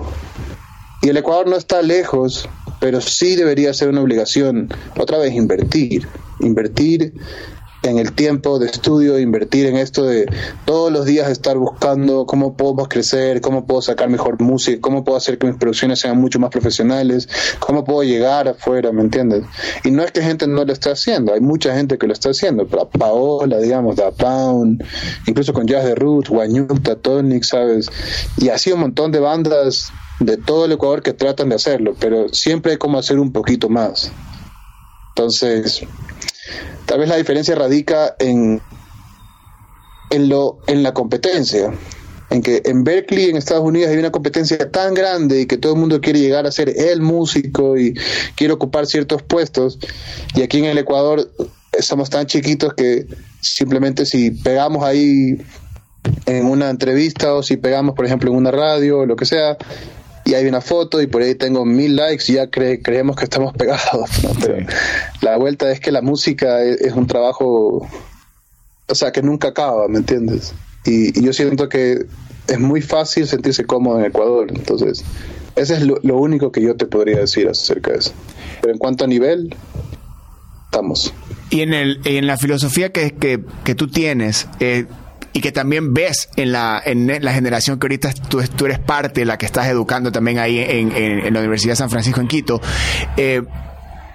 Y 1.01 1.09
el 1.09 1.17
Ecuador 1.17 1.47
no 1.47 1.57
está 1.57 1.81
lejos, 1.81 2.47
pero 2.79 3.01
sí 3.01 3.35
debería 3.35 3.73
ser 3.73 3.89
una 3.89 4.01
obligación, 4.01 4.69
otra 4.97 5.17
vez, 5.17 5.33
invertir. 5.33 6.07
Invertir 6.39 7.13
en 7.85 7.99
el 7.99 8.13
tiempo 8.13 8.59
de 8.59 8.67
estudio, 8.67 9.19
invertir 9.19 9.67
en 9.67 9.77
esto 9.77 10.03
de 10.03 10.25
todos 10.65 10.91
los 10.91 11.05
días 11.05 11.29
estar 11.29 11.57
buscando 11.57 12.25
cómo 12.25 12.57
podemos 12.57 12.87
crecer, 12.87 13.41
cómo 13.41 13.65
puedo 13.65 13.81
sacar 13.81 14.09
mejor 14.09 14.41
música, 14.41 14.79
cómo 14.81 15.03
puedo 15.03 15.17
hacer 15.17 15.37
que 15.37 15.47
mis 15.47 15.57
producciones 15.57 15.99
sean 15.99 16.17
mucho 16.17 16.39
más 16.39 16.49
profesionales, 16.49 17.29
cómo 17.59 17.83
puedo 17.83 18.03
llegar 18.03 18.47
afuera, 18.47 18.91
¿me 18.91 19.01
entiendes? 19.01 19.43
Y 19.83 19.91
no 19.91 20.03
es 20.03 20.11
que 20.11 20.21
gente 20.21 20.47
no 20.47 20.65
lo 20.65 20.73
esté 20.73 20.91
haciendo, 20.91 21.33
hay 21.33 21.41
mucha 21.41 21.75
gente 21.75 21.97
que 21.97 22.07
lo 22.07 22.13
está 22.13 22.29
haciendo, 22.29 22.67
pero 22.67 22.89
Paola, 22.89 23.59
digamos, 23.59 23.95
Da 23.95 24.11
Pound, 24.11 24.83
incluso 25.27 25.53
con 25.53 25.67
Jazz 25.67 25.85
de 25.85 25.95
Roots, 25.95 26.29
Guanyuta, 26.29 26.95
Tonic, 26.95 27.43
¿sabes? 27.43 27.89
Y 28.37 28.49
así 28.49 28.71
un 28.71 28.79
montón 28.79 29.11
de 29.11 29.19
bandas 29.19 29.91
de 30.19 30.37
todo 30.37 30.65
el 30.65 30.71
Ecuador 30.71 31.03
que 31.03 31.13
tratan 31.13 31.49
de 31.49 31.55
hacerlo, 31.55 31.95
pero 31.99 32.29
siempre 32.29 32.73
hay 32.73 32.77
como 32.77 32.97
hacer 32.97 33.19
un 33.19 33.31
poquito 33.31 33.69
más. 33.69 34.11
Entonces, 35.09 35.85
Tal 36.85 36.99
vez 36.99 37.09
la 37.09 37.15
diferencia 37.15 37.55
radica 37.55 38.15
en, 38.19 38.61
en, 40.09 40.29
lo, 40.29 40.59
en 40.67 40.83
la 40.83 40.93
competencia, 40.93 41.71
en 42.29 42.41
que 42.41 42.61
en 42.65 42.83
Berkeley, 42.83 43.29
en 43.29 43.37
Estados 43.37 43.63
Unidos, 43.63 43.89
hay 43.89 43.97
una 43.97 44.11
competencia 44.11 44.71
tan 44.71 44.93
grande 44.93 45.41
y 45.41 45.45
que 45.45 45.57
todo 45.57 45.73
el 45.73 45.79
mundo 45.79 46.01
quiere 46.01 46.19
llegar 46.19 46.45
a 46.45 46.51
ser 46.51 46.69
el 46.69 47.01
músico 47.01 47.77
y 47.77 47.93
quiere 48.35 48.53
ocupar 48.53 48.85
ciertos 48.85 49.23
puestos, 49.23 49.79
y 50.35 50.41
aquí 50.41 50.59
en 50.59 50.65
el 50.65 50.77
Ecuador 50.77 51.31
somos 51.79 52.09
tan 52.09 52.25
chiquitos 52.25 52.73
que 52.73 53.05
simplemente 53.41 54.05
si 54.05 54.31
pegamos 54.31 54.83
ahí 54.83 55.37
en 56.25 56.45
una 56.45 56.69
entrevista 56.69 57.33
o 57.33 57.43
si 57.43 57.57
pegamos, 57.57 57.95
por 57.95 58.05
ejemplo, 58.05 58.31
en 58.31 58.37
una 58.37 58.51
radio 58.51 58.99
o 58.99 59.05
lo 59.05 59.15
que 59.15 59.25
sea, 59.25 59.57
y 60.25 60.33
hay 60.33 60.47
una 60.47 60.59
foto 60.59 61.01
y 61.01 61.07
por 61.07 61.21
ahí 61.21 61.35
tengo 61.35 61.65
mil 61.65 61.95
likes 61.95 62.25
y 62.27 62.33
ya 62.33 62.49
creemos 62.49 63.15
que 63.15 63.23
estamos 63.23 63.53
pegados. 63.57 64.09
Pero 64.41 64.65
la 65.21 65.37
vuelta 65.37 65.71
es 65.71 65.79
que 65.79 65.91
la 65.91 66.01
música 66.01 66.63
es, 66.63 66.93
un 66.93 67.05
trabajo, 67.07 67.87
o 68.87 68.95
sea, 68.95 69.11
que 69.11 69.21
nunca 69.21 69.49
acaba, 69.49 69.87
¿me 69.87 69.99
entiendes? 69.99 70.53
Y, 70.83 71.23
yo 71.23 71.31
siento 71.31 71.69
que 71.69 72.05
es 72.47 72.59
muy 72.59 72.81
fácil 72.81 73.27
sentirse 73.27 73.65
cómodo 73.65 73.99
en 73.99 74.05
Ecuador, 74.05 74.47
entonces 74.49 75.03
ese 75.55 75.75
es 75.75 75.81
lo, 75.83 76.17
único 76.17 76.51
que 76.51 76.61
yo 76.61 76.75
te 76.75 76.85
podría 76.85 77.19
decir 77.19 77.47
acerca 77.47 77.91
de 77.91 77.99
eso. 77.99 78.11
Pero 78.61 78.73
en 78.73 78.79
cuanto 78.79 79.05
a 79.05 79.07
nivel, 79.07 79.55
estamos. 80.65 81.13
Y 81.51 81.61
en, 81.61 81.73
el, 81.73 82.01
en 82.03 82.25
la 82.27 82.37
filosofía 82.37 82.91
que, 82.91 83.11
que, 83.11 83.41
que 83.63 83.75
tú 83.75 83.87
tienes, 83.87 84.47
eh, 84.59 84.85
y 85.35 85.41
que 85.41 85.51
también 85.51 85.93
ves 85.93 86.29
en 86.37 86.53
la, 86.53 86.81
en 86.83 87.21
la 87.21 87.33
generación 87.33 87.77
que 87.77 87.87
ahorita 87.87 88.13
tú, 88.13 88.39
eres 88.65 88.79
parte 88.79 89.25
la 89.25 89.37
que 89.37 89.45
estás 89.45 89.67
educando 89.67 90.09
también 90.09 90.39
ahí 90.39 90.59
en, 90.59 90.93
en, 90.93 91.33
la 91.33 91.41
Universidad 91.41 91.73
de 91.73 91.75
San 91.75 91.89
Francisco 91.89 92.21
en 92.21 92.27
Quito. 92.29 92.61
Eh, 93.17 93.41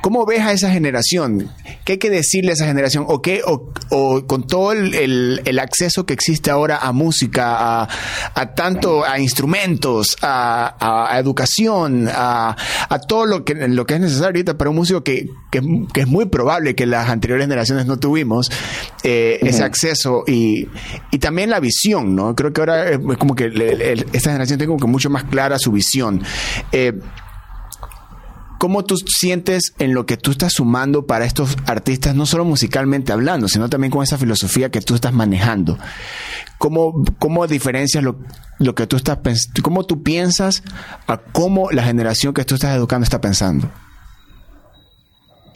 ¿Cómo 0.00 0.24
ves 0.24 0.40
a 0.40 0.52
esa 0.52 0.70
generación? 0.70 1.50
¿Qué 1.84 1.92
hay 1.92 1.98
que 1.98 2.08
decirle 2.08 2.52
a 2.52 2.54
esa 2.54 2.66
generación? 2.66 3.04
¿O 3.06 3.20
qué, 3.20 3.42
o, 3.44 4.26
con 4.26 4.46
todo 4.46 4.72
el, 4.72 5.42
el, 5.44 5.58
acceso 5.58 6.06
que 6.06 6.14
existe 6.14 6.50
ahora 6.50 6.78
a 6.78 6.92
música, 6.92 7.82
a, 7.82 7.88
a 8.34 8.54
tanto 8.54 9.04
a 9.04 9.18
instrumentos, 9.18 10.16
a, 10.22 11.10
a, 11.12 11.18
educación, 11.18 12.08
a, 12.08 12.56
a, 12.88 12.98
todo 13.00 13.26
lo 13.26 13.44
que, 13.44 13.54
lo 13.54 13.84
que 13.84 13.94
es 13.94 14.00
necesario 14.00 14.28
ahorita 14.28 14.56
para 14.56 14.70
un 14.70 14.76
músico 14.76 15.04
que, 15.04 15.28
que, 15.50 15.60
es 15.94 16.06
muy 16.06 16.26
probable 16.26 16.74
que 16.74 16.86
las 16.86 17.10
anteriores 17.10 17.44
generaciones 17.44 17.84
no 17.84 17.98
tuvimos, 17.98 18.50
eh, 19.02 19.38
ese 19.42 19.64
acceso 19.64 20.24
y, 20.26 20.66
y 21.10 21.18
también 21.18 21.50
la 21.50 21.60
visión, 21.60 22.16
¿no? 22.16 22.34
Creo 22.34 22.54
que 22.54 22.60
ahora 22.62 22.88
es 22.88 22.98
como 23.18 23.34
que 23.34 23.46
esta 24.12 24.30
generación 24.30 24.58
tiene 24.58 24.66
como 24.66 24.80
que 24.80 24.86
mucho 24.86 25.10
más 25.10 25.24
clara 25.24 25.58
su 25.58 25.72
visión. 25.72 26.22
Eh, 26.72 26.98
¿cómo 28.60 28.84
tú 28.84 28.98
sientes 28.98 29.72
en 29.78 29.94
lo 29.94 30.04
que 30.04 30.18
tú 30.18 30.32
estás 30.32 30.52
sumando 30.52 31.06
para 31.06 31.24
estos 31.24 31.56
artistas, 31.64 32.14
no 32.14 32.26
solo 32.26 32.44
musicalmente 32.44 33.10
hablando, 33.10 33.48
sino 33.48 33.70
también 33.70 33.90
con 33.90 34.02
esa 34.02 34.18
filosofía 34.18 34.70
que 34.70 34.82
tú 34.82 34.94
estás 34.94 35.14
manejando? 35.14 35.78
¿Cómo, 36.58 37.02
cómo 37.18 37.46
diferencias 37.46 38.04
lo, 38.04 38.18
lo 38.58 38.74
que 38.74 38.86
tú 38.86 38.96
estás 38.96 39.16
pensando? 39.16 39.62
¿Cómo 39.62 39.86
tú 39.86 40.02
piensas 40.02 40.62
a 41.06 41.16
cómo 41.16 41.70
la 41.70 41.84
generación 41.84 42.34
que 42.34 42.44
tú 42.44 42.56
estás 42.56 42.76
educando 42.76 43.04
está 43.04 43.18
pensando? 43.22 43.70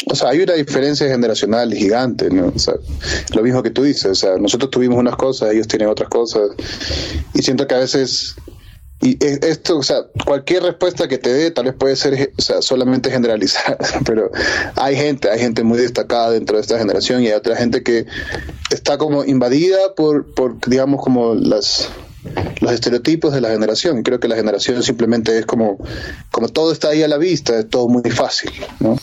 o 0.07 0.15
sea, 0.15 0.31
hay 0.31 0.41
una 0.41 0.55
diferencia 0.55 1.09
generacional 1.09 1.73
gigante, 1.73 2.29
¿no? 2.31 2.53
O 2.55 2.59
sea, 2.59 2.75
lo 3.35 3.43
mismo 3.43 3.63
que 3.63 3.71
tú 3.71 3.83
dices, 3.83 4.07
o 4.07 4.15
sea, 4.15 4.37
nosotros 4.37 4.71
tuvimos 4.71 4.99
unas 4.99 5.17
cosas, 5.17 5.53
ellos 5.53 5.67
tienen 5.67 5.89
otras 5.89 6.09
cosas, 6.09 6.51
y 7.33 7.43
siento 7.43 7.67
que 7.67 7.75
a 7.75 7.79
veces, 7.79 8.37
y 9.05 9.19
esto, 9.21 9.77
o 9.77 9.83
sea, 9.83 10.07
cualquier 10.25 10.63
respuesta 10.63 11.07
que 11.09 11.19
te 11.19 11.31
dé 11.31 11.51
tal 11.51 11.67
vez 11.67 11.75
puede 11.75 11.95
ser, 11.95 12.33
o 12.39 12.41
sea, 12.41 12.63
solamente 12.63 13.11
generalizar, 13.11 13.77
pero 14.07 14.31
hay 14.77 14.97
gente, 14.97 15.29
hay 15.29 15.39
gente 15.39 15.63
muy 15.63 15.77
destacada 15.77 16.31
dentro 16.31 16.57
de 16.57 16.63
esta 16.63 16.79
generación 16.79 17.23
y 17.23 17.27
hay 17.27 17.35
otra 17.35 17.55
gente 17.55 17.83
que 17.83 18.07
está 18.71 18.97
como 18.97 19.23
invadida 19.23 19.95
por, 19.95 20.33
por 20.33 20.59
digamos, 20.67 21.03
como 21.03 21.35
las 21.35 21.91
los 22.63 22.73
estereotipos 22.73 23.35
de 23.35 23.43
la 23.43 23.51
generación. 23.51 24.03
Creo 24.03 24.19
que 24.19 24.29
la 24.29 24.37
generación 24.37 24.83
simplemente 24.83 25.39
es 25.39 25.45
como, 25.45 25.77
como 26.31 26.49
todo 26.49 26.73
está 26.73 26.89
ahí 26.89 27.03
a 27.03 27.09
la 27.09 27.19
vista, 27.19 27.59
es 27.59 27.69
todo 27.69 27.89
muy 27.89 28.11
fácil, 28.11 28.53
¿no? 28.81 28.97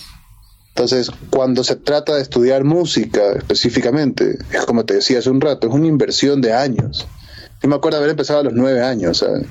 Entonces, 0.69 1.11
cuando 1.29 1.63
se 1.63 1.75
trata 1.75 2.15
de 2.15 2.23
estudiar 2.23 2.63
música 2.63 3.33
específicamente, 3.33 4.39
es 4.51 4.65
como 4.65 4.83
te 4.83 4.95
decía 4.95 5.19
hace 5.19 5.29
un 5.29 5.41
rato, 5.41 5.67
es 5.67 5.73
una 5.75 5.85
inversión 5.85 6.41
de 6.41 6.53
años. 6.53 7.05
Yo 7.61 7.69
me 7.69 7.75
acuerdo 7.75 7.99
haber 7.99 8.09
empezado 8.09 8.39
a 8.39 8.43
los 8.43 8.53
nueve 8.53 8.81
años, 8.81 9.19
¿sabes? 9.19 9.45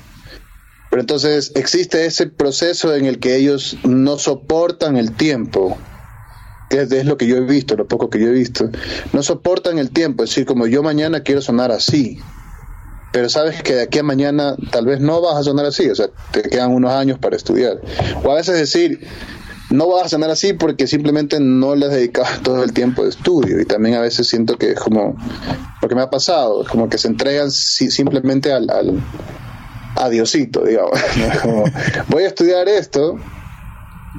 Pero 0.91 1.01
entonces 1.01 1.53
existe 1.55 2.05
ese 2.05 2.27
proceso 2.27 2.93
en 2.93 3.05
el 3.05 3.19
que 3.19 3.37
ellos 3.37 3.77
no 3.85 4.19
soportan 4.19 4.97
el 4.97 5.13
tiempo, 5.13 5.77
que 6.69 6.81
es, 6.81 7.05
lo 7.05 7.15
que 7.15 7.27
yo 7.27 7.37
he 7.37 7.41
visto, 7.41 7.77
lo 7.77 7.87
poco 7.87 8.09
que 8.09 8.19
yo 8.19 8.27
he 8.27 8.33
visto, 8.33 8.69
no 9.13 9.23
soportan 9.23 9.79
el 9.79 9.91
tiempo, 9.91 10.25
es 10.25 10.31
decir, 10.31 10.45
como 10.45 10.67
yo 10.67 10.83
mañana 10.83 11.21
quiero 11.21 11.41
sonar 11.41 11.71
así, 11.71 12.19
pero 13.13 13.29
sabes 13.29 13.63
que 13.63 13.75
de 13.75 13.83
aquí 13.83 13.99
a 13.99 14.03
mañana 14.03 14.57
tal 14.69 14.85
vez 14.85 14.99
no 14.99 15.21
vas 15.21 15.37
a 15.37 15.43
sonar 15.43 15.65
así, 15.65 15.89
o 15.89 15.95
sea, 15.95 16.07
te 16.33 16.41
quedan 16.43 16.73
unos 16.73 16.91
años 16.91 17.17
para 17.19 17.37
estudiar. 17.37 17.79
O 18.25 18.31
a 18.31 18.35
veces 18.35 18.57
decir, 18.57 18.99
no 19.69 19.87
vas 19.87 20.07
a 20.07 20.09
sonar 20.09 20.29
así 20.29 20.51
porque 20.51 20.87
simplemente 20.87 21.39
no 21.39 21.73
le 21.73 21.85
has 21.85 21.93
dedicado 21.93 22.27
todo 22.43 22.63
el 22.65 22.73
tiempo 22.73 23.03
de 23.03 23.11
estudio 23.11 23.61
y 23.61 23.65
también 23.65 23.95
a 23.95 24.01
veces 24.01 24.27
siento 24.27 24.57
que 24.57 24.71
es 24.71 24.79
como 24.79 25.15
lo 25.81 25.87
que 25.87 25.95
me 25.95 26.01
ha 26.01 26.09
pasado, 26.09 26.63
es 26.63 26.67
como 26.67 26.89
que 26.89 26.97
se 26.97 27.07
entregan 27.07 27.49
simplemente 27.49 28.51
al, 28.51 28.69
al 28.69 29.01
a 30.01 30.09
Diosito, 30.09 30.63
digamos. 30.65 30.99
voy 32.09 32.23
a 32.23 32.27
estudiar 32.27 32.67
esto 32.67 33.17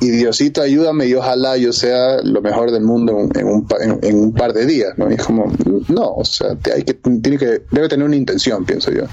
y 0.00 0.10
Diosito 0.10 0.62
ayúdame 0.62 1.06
y 1.06 1.14
ojalá 1.14 1.56
yo 1.56 1.72
sea 1.72 2.22
lo 2.22 2.40
mejor 2.40 2.70
del 2.70 2.82
mundo 2.82 3.28
en 3.34 3.46
un, 3.46 3.66
en, 4.02 4.16
un 4.16 4.32
par 4.32 4.52
de 4.52 4.64
días, 4.64 4.96
¿no? 4.96 5.10
Y 5.10 5.14
es 5.14 5.22
como, 5.22 5.52
no, 5.88 6.14
o 6.14 6.24
sea, 6.24 6.56
hay 6.74 6.82
que, 6.84 6.94
tiene 6.94 7.36
que, 7.36 7.62
debe 7.70 7.88
tener 7.88 8.06
una 8.06 8.16
intención, 8.16 8.64
pienso 8.64 8.90
yo. 8.90 9.04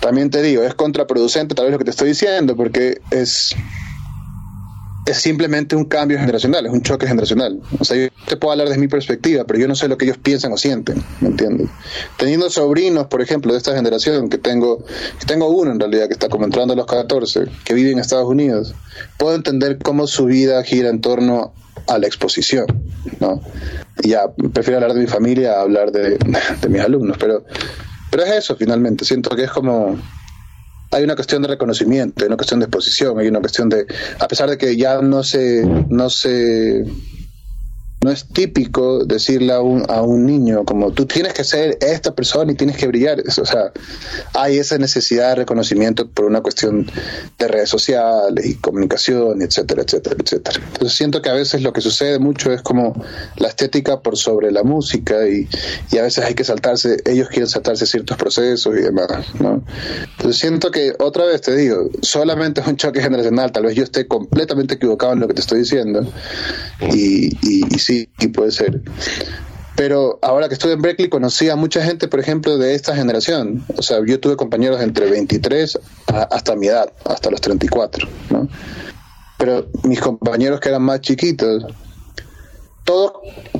También 0.00 0.30
te 0.30 0.42
digo, 0.42 0.62
es 0.62 0.74
contraproducente 0.74 1.54
tal 1.54 1.66
vez 1.66 1.72
lo 1.72 1.78
que 1.78 1.84
te 1.84 1.90
estoy 1.90 2.08
diciendo, 2.08 2.56
porque 2.56 3.00
es, 3.10 3.54
es 5.06 5.18
simplemente 5.18 5.76
un 5.76 5.84
cambio 5.84 6.18
generacional, 6.18 6.64
es 6.66 6.72
un 6.72 6.82
choque 6.82 7.06
generacional. 7.06 7.60
O 7.78 7.84
sea, 7.84 7.96
yo 7.96 8.08
te 8.26 8.36
puedo 8.36 8.52
hablar 8.52 8.68
desde 8.68 8.80
mi 8.80 8.88
perspectiva, 8.88 9.44
pero 9.44 9.58
yo 9.58 9.68
no 9.68 9.74
sé 9.74 9.88
lo 9.88 9.98
que 9.98 10.06
ellos 10.06 10.18
piensan 10.18 10.52
o 10.52 10.56
sienten, 10.56 11.02
¿me 11.20 11.28
entiendes? 11.28 11.68
Teniendo 12.16 12.48
sobrinos, 12.48 13.06
por 13.08 13.20
ejemplo, 13.20 13.52
de 13.52 13.58
esta 13.58 13.74
generación, 13.74 14.30
que 14.30 14.38
tengo, 14.38 14.84
que 15.18 15.26
tengo 15.26 15.48
uno 15.48 15.72
en 15.72 15.80
realidad, 15.80 16.06
que 16.06 16.14
está 16.14 16.28
como 16.28 16.44
entrando 16.44 16.72
a 16.72 16.76
los 16.76 16.86
14, 16.86 17.44
que 17.64 17.74
vive 17.74 17.90
en 17.90 17.98
Estados 17.98 18.28
Unidos, 18.28 18.74
puedo 19.18 19.34
entender 19.34 19.78
cómo 19.78 20.06
su 20.06 20.24
vida 20.24 20.62
gira 20.62 20.88
en 20.88 21.00
torno 21.00 21.52
a 21.86 21.98
la 21.98 22.06
exposición, 22.06 22.66
¿no? 23.20 23.42
Ya 24.02 24.22
prefiero 24.52 24.78
hablar 24.78 24.94
de 24.94 25.00
mi 25.00 25.06
familia 25.06 25.58
a 25.58 25.62
hablar 25.62 25.92
de, 25.92 26.16
de 26.62 26.68
mis 26.68 26.80
alumnos, 26.80 27.18
pero, 27.20 27.44
pero 28.10 28.22
es 28.22 28.32
eso 28.32 28.56
finalmente, 28.56 29.04
siento 29.04 29.36
que 29.36 29.44
es 29.44 29.50
como 29.50 29.98
hay 30.94 31.02
una 31.02 31.16
cuestión 31.16 31.42
de 31.42 31.48
reconocimiento, 31.48 32.22
hay 32.22 32.28
una 32.28 32.36
cuestión 32.36 32.60
de 32.60 32.66
exposición, 32.66 33.18
hay 33.18 33.26
una 33.26 33.40
cuestión 33.40 33.68
de, 33.68 33.86
a 34.18 34.28
pesar 34.28 34.48
de 34.48 34.56
que 34.56 34.76
ya 34.76 35.00
no 35.00 35.24
se, 35.24 35.66
no 35.88 36.08
se 36.08 36.84
no 38.04 38.10
es 38.10 38.26
típico 38.26 39.04
decirle 39.04 39.54
a 39.54 39.60
un, 39.60 39.84
a 39.88 40.02
un 40.02 40.26
niño 40.26 40.64
como 40.64 40.92
tú 40.92 41.06
tienes 41.06 41.32
que 41.32 41.42
ser 41.42 41.78
esta 41.80 42.14
persona 42.14 42.52
y 42.52 42.54
tienes 42.54 42.76
que 42.76 42.86
brillar. 42.86 43.22
O 43.26 43.46
sea, 43.46 43.72
hay 44.34 44.58
esa 44.58 44.76
necesidad 44.76 45.30
de 45.30 45.34
reconocimiento 45.36 46.06
por 46.08 46.26
una 46.26 46.42
cuestión 46.42 46.86
de 47.38 47.48
redes 47.48 47.70
sociales 47.70 48.44
y 48.44 48.56
comunicación, 48.56 49.40
etcétera, 49.40 49.82
etcétera, 49.82 50.16
etcétera. 50.22 50.60
Entonces 50.72 50.96
siento 50.96 51.22
que 51.22 51.30
a 51.30 51.32
veces 51.32 51.62
lo 51.62 51.72
que 51.72 51.80
sucede 51.80 52.18
mucho 52.18 52.52
es 52.52 52.60
como 52.60 52.94
la 53.36 53.48
estética 53.48 54.00
por 54.00 54.18
sobre 54.18 54.52
la 54.52 54.62
música 54.62 55.26
y, 55.26 55.48
y 55.90 55.98
a 55.98 56.02
veces 56.02 56.24
hay 56.24 56.34
que 56.34 56.44
saltarse, 56.44 56.98
ellos 57.06 57.28
quieren 57.28 57.48
saltarse 57.48 57.86
ciertos 57.86 58.18
procesos 58.18 58.76
y 58.76 58.82
demás, 58.82 59.08
¿no? 59.40 59.64
Entonces 60.16 60.40
siento 60.40 60.70
que, 60.70 60.92
otra 60.98 61.24
vez 61.24 61.40
te 61.40 61.56
digo, 61.56 61.88
solamente 62.02 62.60
es 62.60 62.66
un 62.66 62.76
choque 62.76 63.00
generacional, 63.00 63.50
tal 63.50 63.64
vez 63.64 63.74
yo 63.74 63.82
esté 63.82 64.06
completamente 64.06 64.74
equivocado 64.74 65.14
en 65.14 65.20
lo 65.20 65.28
que 65.28 65.34
te 65.34 65.40
estoy 65.40 65.60
diciendo 65.60 66.06
y, 66.92 67.28
y, 67.42 67.74
y 67.74 67.78
sí, 67.78 67.93
y 68.18 68.28
puede 68.28 68.50
ser. 68.50 68.82
Pero 69.76 70.20
ahora 70.22 70.48
que 70.48 70.54
estuve 70.54 70.72
en 70.72 70.82
Berkeley 70.82 71.08
conocí 71.08 71.48
a 71.48 71.56
mucha 71.56 71.82
gente, 71.82 72.06
por 72.06 72.20
ejemplo, 72.20 72.58
de 72.58 72.74
esta 72.74 72.94
generación. 72.94 73.64
O 73.76 73.82
sea, 73.82 73.98
yo 74.06 74.20
tuve 74.20 74.36
compañeros 74.36 74.80
entre 74.80 75.10
23 75.10 75.78
hasta 76.06 76.54
mi 76.54 76.68
edad, 76.68 76.92
hasta 77.04 77.30
los 77.30 77.40
34, 77.40 78.08
¿no? 78.30 78.48
Pero 79.36 79.66
mis 79.82 80.00
compañeros 80.00 80.60
que 80.60 80.68
eran 80.68 80.82
más 80.82 81.00
chiquitos, 81.00 81.66
todos, 82.84 83.12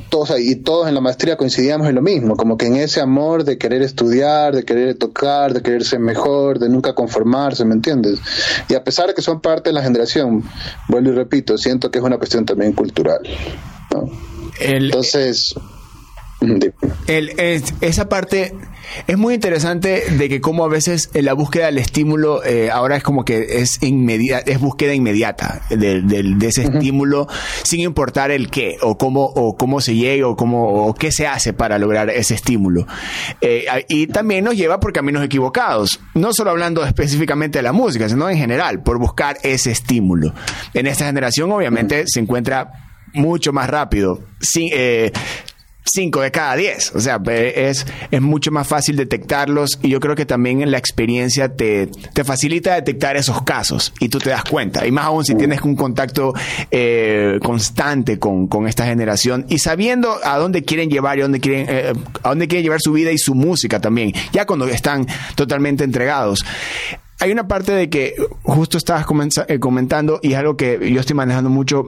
todos 0.09 0.39
y 0.39 0.55
todos 0.55 0.87
en 0.87 0.93
la 0.93 1.01
maestría 1.01 1.35
coincidíamos 1.35 1.89
en 1.89 1.95
lo 1.95 2.01
mismo, 2.01 2.37
como 2.37 2.57
que 2.57 2.67
en 2.67 2.77
ese 2.77 3.01
amor 3.01 3.43
de 3.43 3.57
querer 3.57 3.81
estudiar, 3.81 4.55
de 4.55 4.63
querer 4.63 4.95
tocar, 4.95 5.53
de 5.53 5.61
querer 5.61 5.83
ser 5.83 5.99
mejor, 5.99 6.59
de 6.59 6.69
nunca 6.69 6.93
conformarse, 6.93 7.65
¿me 7.65 7.73
entiendes? 7.73 8.19
Y 8.69 8.75
a 8.75 8.83
pesar 8.83 9.07
de 9.07 9.15
que 9.15 9.21
son 9.21 9.41
parte 9.41 9.71
de 9.71 9.73
la 9.73 9.81
generación, 9.81 10.43
vuelvo 10.87 11.09
y 11.09 11.13
repito, 11.13 11.57
siento 11.57 11.91
que 11.91 11.99
es 11.99 12.05
una 12.05 12.17
cuestión 12.17 12.45
también 12.45 12.71
cultural. 12.71 13.19
Entonces, 14.59 15.55
el, 17.07 17.31
esa 17.81 18.09
parte 18.09 18.53
es 19.07 19.17
muy 19.17 19.33
interesante 19.33 20.03
de 20.11 20.29
que 20.29 20.41
como 20.41 20.63
a 20.63 20.67
veces 20.67 21.09
la 21.13 21.33
búsqueda 21.33 21.67
del 21.67 21.77
estímulo 21.77 22.43
eh, 22.43 22.69
ahora 22.71 22.97
es 22.97 23.03
como 23.03 23.25
que 23.25 23.61
es 23.61 23.81
inmediata, 23.81 24.51
es 24.51 24.59
búsqueda 24.59 24.93
inmediata 24.93 25.61
de, 25.69 26.03
ese 26.43 26.63
estímulo 26.63 27.27
sin 27.63 27.81
importar 27.81 28.31
el 28.31 28.49
qué 28.49 28.77
o 28.81 28.97
cómo 28.97 29.23
o 29.23 29.57
cómo 29.57 29.81
se 29.81 29.95
llega 29.95 30.27
o 30.27 30.35
cómo 30.35 30.85
o 30.85 30.93
qué 30.93 31.11
se 31.11 31.25
hace 31.25 31.53
para 31.53 31.79
lograr 31.79 32.09
ese 32.09 32.35
estímulo. 32.35 32.85
Eh, 33.41 33.65
y 33.89 34.07
también 34.07 34.43
nos 34.43 34.55
lleva 34.55 34.79
por 34.79 34.93
caminos 34.93 35.23
equivocados 35.23 35.99
no 36.13 36.33
solo 36.33 36.51
hablando 36.51 36.85
específicamente 36.85 37.59
de 37.59 37.63
la 37.63 37.71
música 37.71 38.07
sino 38.07 38.29
en 38.29 38.37
general 38.37 38.83
por 38.83 38.99
buscar 38.99 39.37
ese 39.41 39.71
estímulo. 39.71 40.33
En 40.73 40.85
esta 40.87 41.05
generación 41.05 41.51
obviamente 41.51 42.03
se 42.07 42.19
encuentra 42.19 42.84
mucho 43.15 43.53
más 43.53 43.69
rápido. 43.69 44.21
Sí, 44.39 44.69
eh, 44.73 45.11
5 45.85 46.21
de 46.21 46.31
cada 46.31 46.55
10. 46.55 46.93
O 46.95 46.99
sea, 46.99 47.21
es, 47.27 47.85
es 48.11 48.21
mucho 48.21 48.51
más 48.51 48.67
fácil 48.67 48.95
detectarlos 48.95 49.79
y 49.81 49.89
yo 49.89 49.99
creo 49.99 50.15
que 50.15 50.25
también 50.25 50.69
la 50.69 50.77
experiencia 50.77 51.55
te, 51.55 51.87
te 51.87 52.23
facilita 52.23 52.75
detectar 52.75 53.15
esos 53.15 53.43
casos 53.43 53.93
y 53.99 54.09
tú 54.09 54.19
te 54.19 54.31
das 54.31 54.43
cuenta. 54.43 54.85
Y 54.85 54.91
más 54.91 55.05
aún 55.05 55.23
si 55.23 55.35
tienes 55.35 55.61
un 55.61 55.75
contacto 55.75 56.33
eh, 56.71 57.39
constante 57.43 58.19
con, 58.19 58.47
con, 58.47 58.67
esta 58.67 58.85
generación 58.85 59.45
y 59.47 59.59
sabiendo 59.59 60.17
a 60.23 60.37
dónde 60.37 60.63
quieren 60.63 60.89
llevar 60.89 61.19
y 61.19 61.21
dónde 61.21 61.39
quieren, 61.39 61.67
eh, 61.69 61.93
a 62.23 62.29
dónde 62.29 62.47
quieren 62.47 62.63
llevar 62.63 62.81
su 62.81 62.91
vida 62.91 63.11
y 63.11 63.17
su 63.17 63.35
música 63.35 63.79
también, 63.79 64.11
ya 64.33 64.45
cuando 64.45 64.67
están 64.67 65.05
totalmente 65.35 65.83
entregados. 65.83 66.43
Hay 67.19 67.31
una 67.31 67.47
parte 67.47 67.71
de 67.71 67.89
que 67.89 68.15
justo 68.43 68.77
estabas 68.77 69.05
eh, 69.47 69.59
comentando 69.59 70.19
y 70.21 70.33
es 70.33 70.37
algo 70.37 70.57
que 70.57 70.91
yo 70.91 70.99
estoy 70.99 71.15
manejando 71.15 71.49
mucho 71.49 71.85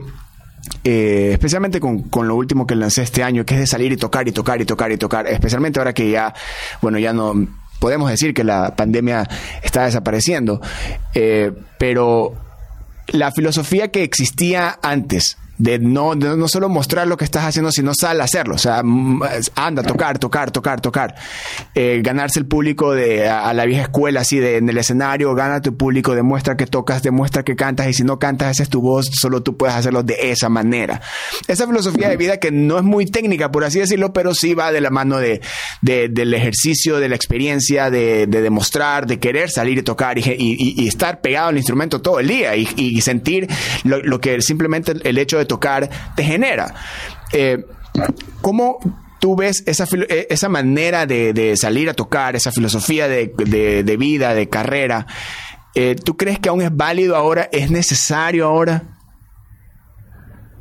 eh, 0.84 1.30
especialmente 1.32 1.80
con, 1.80 2.04
con, 2.04 2.28
lo 2.28 2.36
último 2.36 2.66
que 2.66 2.74
lancé 2.74 3.02
este 3.02 3.22
año, 3.22 3.44
que 3.44 3.54
es 3.54 3.60
de 3.60 3.66
salir 3.66 3.92
y 3.92 3.96
tocar 3.96 4.26
y 4.28 4.32
tocar 4.32 4.60
y 4.60 4.64
tocar 4.64 4.92
y 4.92 4.96
tocar, 4.96 5.26
especialmente 5.26 5.78
ahora 5.78 5.92
que 5.92 6.10
ya, 6.10 6.34
bueno, 6.80 6.98
ya 6.98 7.12
no 7.12 7.34
podemos 7.78 8.10
decir 8.10 8.34
que 8.34 8.44
la 8.44 8.74
pandemia 8.76 9.28
está 9.62 9.84
desapareciendo, 9.84 10.60
eh, 11.14 11.52
pero 11.78 12.34
la 13.08 13.32
filosofía 13.32 13.88
que 13.88 14.02
existía 14.02 14.78
antes 14.82 15.38
de 15.58 15.78
no, 15.78 16.14
no 16.14 16.48
solo 16.48 16.68
mostrar 16.68 17.06
lo 17.06 17.16
que 17.16 17.24
estás 17.24 17.44
haciendo, 17.44 17.70
sino 17.72 17.92
sal 17.94 18.20
a 18.20 18.24
hacerlo. 18.24 18.54
O 18.54 18.58
sea, 18.58 18.82
anda, 19.54 19.82
tocar, 19.82 20.18
tocar, 20.18 20.50
tocar, 20.50 20.80
tocar. 20.80 21.14
Eh, 21.74 22.00
ganarse 22.02 22.38
el 22.38 22.46
público 22.46 22.92
de 22.92 23.28
a, 23.28 23.52
la 23.52 23.64
vieja 23.64 23.82
escuela, 23.82 24.20
así 24.20 24.38
de 24.38 24.56
en 24.56 24.68
el 24.68 24.78
escenario, 24.78 25.34
gana 25.34 25.60
tu 25.60 25.76
público, 25.76 26.14
demuestra 26.14 26.56
que 26.56 26.66
tocas, 26.66 27.02
demuestra 27.02 27.42
que 27.42 27.56
cantas, 27.56 27.88
y 27.88 27.92
si 27.92 28.04
no 28.04 28.18
cantas, 28.18 28.52
esa 28.52 28.62
es 28.62 28.68
tu 28.68 28.80
voz, 28.80 29.10
solo 29.12 29.42
tú 29.42 29.56
puedes 29.56 29.74
hacerlo 29.74 30.02
de 30.02 30.30
esa 30.30 30.48
manera. 30.48 31.00
Esa 31.48 31.66
filosofía 31.66 32.08
de 32.08 32.16
vida 32.16 32.38
que 32.38 32.52
no 32.52 32.78
es 32.78 32.84
muy 32.84 33.06
técnica, 33.06 33.50
por 33.50 33.64
así 33.64 33.80
decirlo, 33.80 34.12
pero 34.12 34.34
sí 34.34 34.54
va 34.54 34.70
de 34.72 34.80
la 34.80 34.90
mano 34.90 35.18
de, 35.18 35.40
del 35.82 36.34
ejercicio, 36.34 36.98
de 36.98 37.08
la 37.08 37.16
experiencia, 37.16 37.90
de, 37.90 38.26
demostrar, 38.26 39.06
de 39.06 39.18
querer 39.18 39.50
salir 39.50 39.78
y 39.78 39.82
tocar 39.82 40.18
y, 40.18 40.86
estar 40.88 41.20
pegado 41.20 41.48
al 41.48 41.56
instrumento 41.56 42.00
todo 42.00 42.20
el 42.20 42.28
día 42.28 42.54
y, 42.56 43.00
sentir 43.00 43.48
lo, 43.84 44.20
que 44.20 44.40
simplemente 44.42 44.92
el 45.02 45.18
hecho 45.18 45.38
de 45.38 45.47
tocar 45.48 45.90
te 46.14 46.22
genera. 46.22 46.74
Eh, 47.32 47.64
¿Cómo 48.40 48.78
tú 49.18 49.34
ves 49.36 49.64
esa, 49.66 49.84
eh, 50.08 50.26
esa 50.30 50.48
manera 50.48 51.06
de, 51.06 51.54
salir 51.56 51.90
a 51.90 51.94
tocar, 51.94 52.36
esa 52.36 52.52
filosofía 52.52 53.08
de, 53.08 53.96
vida, 53.98 54.34
de 54.34 54.48
carrera? 54.48 55.06
Eh, 55.74 55.96
¿Tú 55.96 56.16
crees 56.16 56.38
que 56.38 56.48
aún 56.48 56.62
es 56.62 56.74
válido 56.74 57.16
ahora? 57.16 57.48
¿Es 57.52 57.70
necesario 57.70 58.46
ahora? 58.46 58.97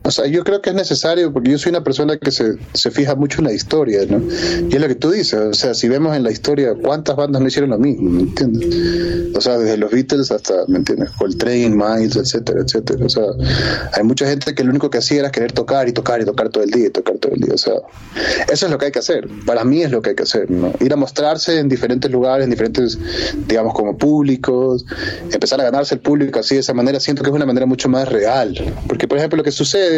O 0.08 0.12
sea, 0.12 0.26
yo 0.26 0.46
creo 0.46 0.62
que 0.62 0.70
es 0.70 0.76
necesario 0.76 1.34
porque 1.34 1.52
yo 1.52 1.58
soy 1.58 1.72
una 1.72 1.84
persona 1.84 2.16
que 2.16 2.32
se, 2.32 2.56
se 2.74 2.92
fija 2.92 3.16
mucho 3.16 3.40
en 3.40 3.48
la 3.48 3.52
historia, 3.52 4.06
¿no? 4.10 4.22
Y 4.70 4.74
es 4.74 4.80
lo 4.80 4.88
que 4.88 4.96
tú 4.96 5.12
dices, 5.12 5.38
o 5.38 5.54
sea, 5.54 5.74
si 5.74 5.90
vemos 5.90 6.16
en 6.16 6.24
la 6.24 6.32
historia 6.32 6.74
cuántas 6.82 7.18
bandas 7.18 7.42
no 7.42 7.48
hicieron 7.50 7.72
lo 7.72 7.78
mismo, 7.78 8.10
¿me 8.10 8.22
entiendes? 8.22 9.36
O 9.36 9.42
sea, 9.42 9.58
desde 9.58 9.76
los 9.76 9.92
Beatles 9.92 10.32
hasta, 10.32 10.54
¿me 10.70 10.78
entiendes? 10.78 11.10
Coltrane, 11.12 11.72
Miles, 11.72 12.16
etcétera, 12.16 12.62
etcétera. 12.62 13.06
O 13.06 13.10
sea, 13.10 13.24
hay 13.92 14.04
mucha 14.06 14.26
gente 14.28 14.56
que 14.56 14.64
lo 14.64 14.70
único 14.70 14.90
que 14.90 15.00
hacía 15.00 15.20
era 15.20 15.30
querer 15.30 15.52
tocar 15.52 15.90
y 15.90 15.92
tocar 15.92 16.22
y 16.22 16.26
tocar 16.26 16.48
todo 16.48 16.64
el 16.64 16.72
día 16.72 16.88
y 16.88 16.90
tocar 16.90 17.18
todo 17.18 17.34
el 17.34 17.42
día. 17.42 17.54
O 17.54 17.58
sea, 17.58 17.74
eso 18.50 18.66
es 18.66 18.72
lo 18.72 18.78
que 18.78 18.86
hay 18.86 18.92
que 18.94 19.00
hacer. 19.00 19.28
Para 19.46 19.66
mí 19.66 19.82
es 19.82 19.92
lo 19.92 20.02
que 20.02 20.12
hay 20.12 20.16
que 20.16 20.24
hacer, 20.24 20.50
¿no? 20.50 20.72
Ir 20.80 20.94
a 20.94 20.96
mostrarse 20.96 21.60
en 21.60 21.68
diferentes 21.68 22.10
lugares, 22.10 22.46
en 22.46 22.50
diferentes, 22.50 22.98
digamos, 23.46 23.74
como 23.74 23.98
públicos, 23.98 24.86
empezar 25.34 25.60
a 25.60 25.66
ganarse 25.66 25.96
el 25.96 26.02
público 26.02 26.40
así 26.40 26.56
de 26.56 26.62
esa 26.62 26.74
manera, 26.74 27.02
siento 27.02 27.24
que 27.24 27.30
es 27.30 27.36
una 27.36 27.46
manera 27.46 27.66
mucho 27.66 27.90
más 27.90 28.08
real. 28.08 28.56
Porque, 28.88 29.06
por 29.06 29.18
ejemplo, 29.18 29.36
lo 29.36 29.44
que 29.44 29.52
sucede 29.52 29.97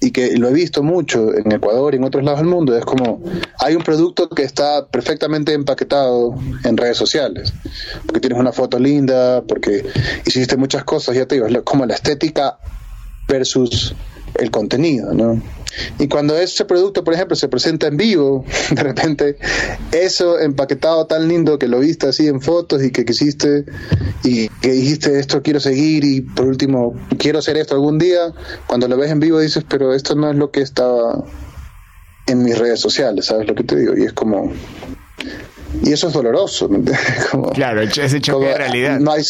y 0.00 0.12
que 0.12 0.36
lo 0.38 0.48
he 0.48 0.52
visto 0.52 0.82
mucho 0.82 1.34
en 1.34 1.52
Ecuador 1.52 1.92
y 1.92 1.98
en 1.98 2.04
otros 2.04 2.24
lados 2.24 2.40
del 2.40 2.48
mundo, 2.48 2.76
es 2.76 2.84
como 2.84 3.22
hay 3.58 3.74
un 3.74 3.82
producto 3.82 4.30
que 4.30 4.44
está 4.44 4.86
perfectamente 4.86 5.52
empaquetado 5.52 6.34
en 6.64 6.76
redes 6.76 6.96
sociales, 6.96 7.52
porque 8.06 8.20
tienes 8.20 8.38
una 8.38 8.52
foto 8.52 8.78
linda, 8.78 9.42
porque 9.42 9.84
hiciste 10.24 10.56
muchas 10.56 10.84
cosas, 10.84 11.14
ya 11.16 11.26
te 11.26 11.34
digo, 11.34 11.46
es 11.46 11.62
como 11.64 11.84
la 11.84 11.94
estética 11.94 12.58
versus 13.28 13.94
el 14.38 14.50
contenido, 14.50 15.12
¿no? 15.14 15.40
Y 15.98 16.08
cuando 16.08 16.36
ese 16.36 16.64
producto, 16.64 17.04
por 17.04 17.14
ejemplo, 17.14 17.36
se 17.36 17.48
presenta 17.48 17.86
en 17.86 17.96
vivo, 17.96 18.44
de 18.70 18.82
repente, 18.82 19.36
eso 19.92 20.38
empaquetado 20.38 21.06
tan 21.06 21.28
lindo 21.28 21.58
que 21.58 21.68
lo 21.68 21.78
viste 21.80 22.08
así 22.08 22.26
en 22.26 22.40
fotos 22.40 22.82
y 22.82 22.90
que 22.90 23.04
quisiste 23.04 23.64
y 24.24 24.48
que 24.48 24.72
dijiste 24.72 25.18
esto 25.18 25.42
quiero 25.42 25.60
seguir 25.60 26.04
y 26.04 26.20
por 26.20 26.46
último 26.46 26.94
quiero 27.18 27.38
hacer 27.38 27.56
esto 27.56 27.74
algún 27.74 27.98
día, 27.98 28.32
cuando 28.66 28.88
lo 28.88 28.96
ves 28.96 29.10
en 29.10 29.20
vivo 29.20 29.38
dices, 29.38 29.64
pero 29.68 29.94
esto 29.94 30.14
no 30.14 30.30
es 30.30 30.36
lo 30.36 30.50
que 30.50 30.60
estaba 30.60 31.24
en 32.26 32.42
mis 32.42 32.58
redes 32.58 32.80
sociales, 32.80 33.26
¿sabes 33.26 33.46
lo 33.46 33.54
que 33.54 33.64
te 33.64 33.76
digo? 33.76 33.96
Y 33.96 34.04
es 34.04 34.12
como... 34.12 34.52
Y 35.82 35.92
eso 35.92 36.08
es 36.08 36.12
doloroso, 36.12 36.68
¿me 36.68 36.78
entiendes? 36.78 37.06
claro, 37.54 37.80
ese 37.82 38.20
choque 38.20 38.46
de 38.46 38.58
realidad. 38.58 38.98
No 38.98 39.12
hay, 39.12 39.22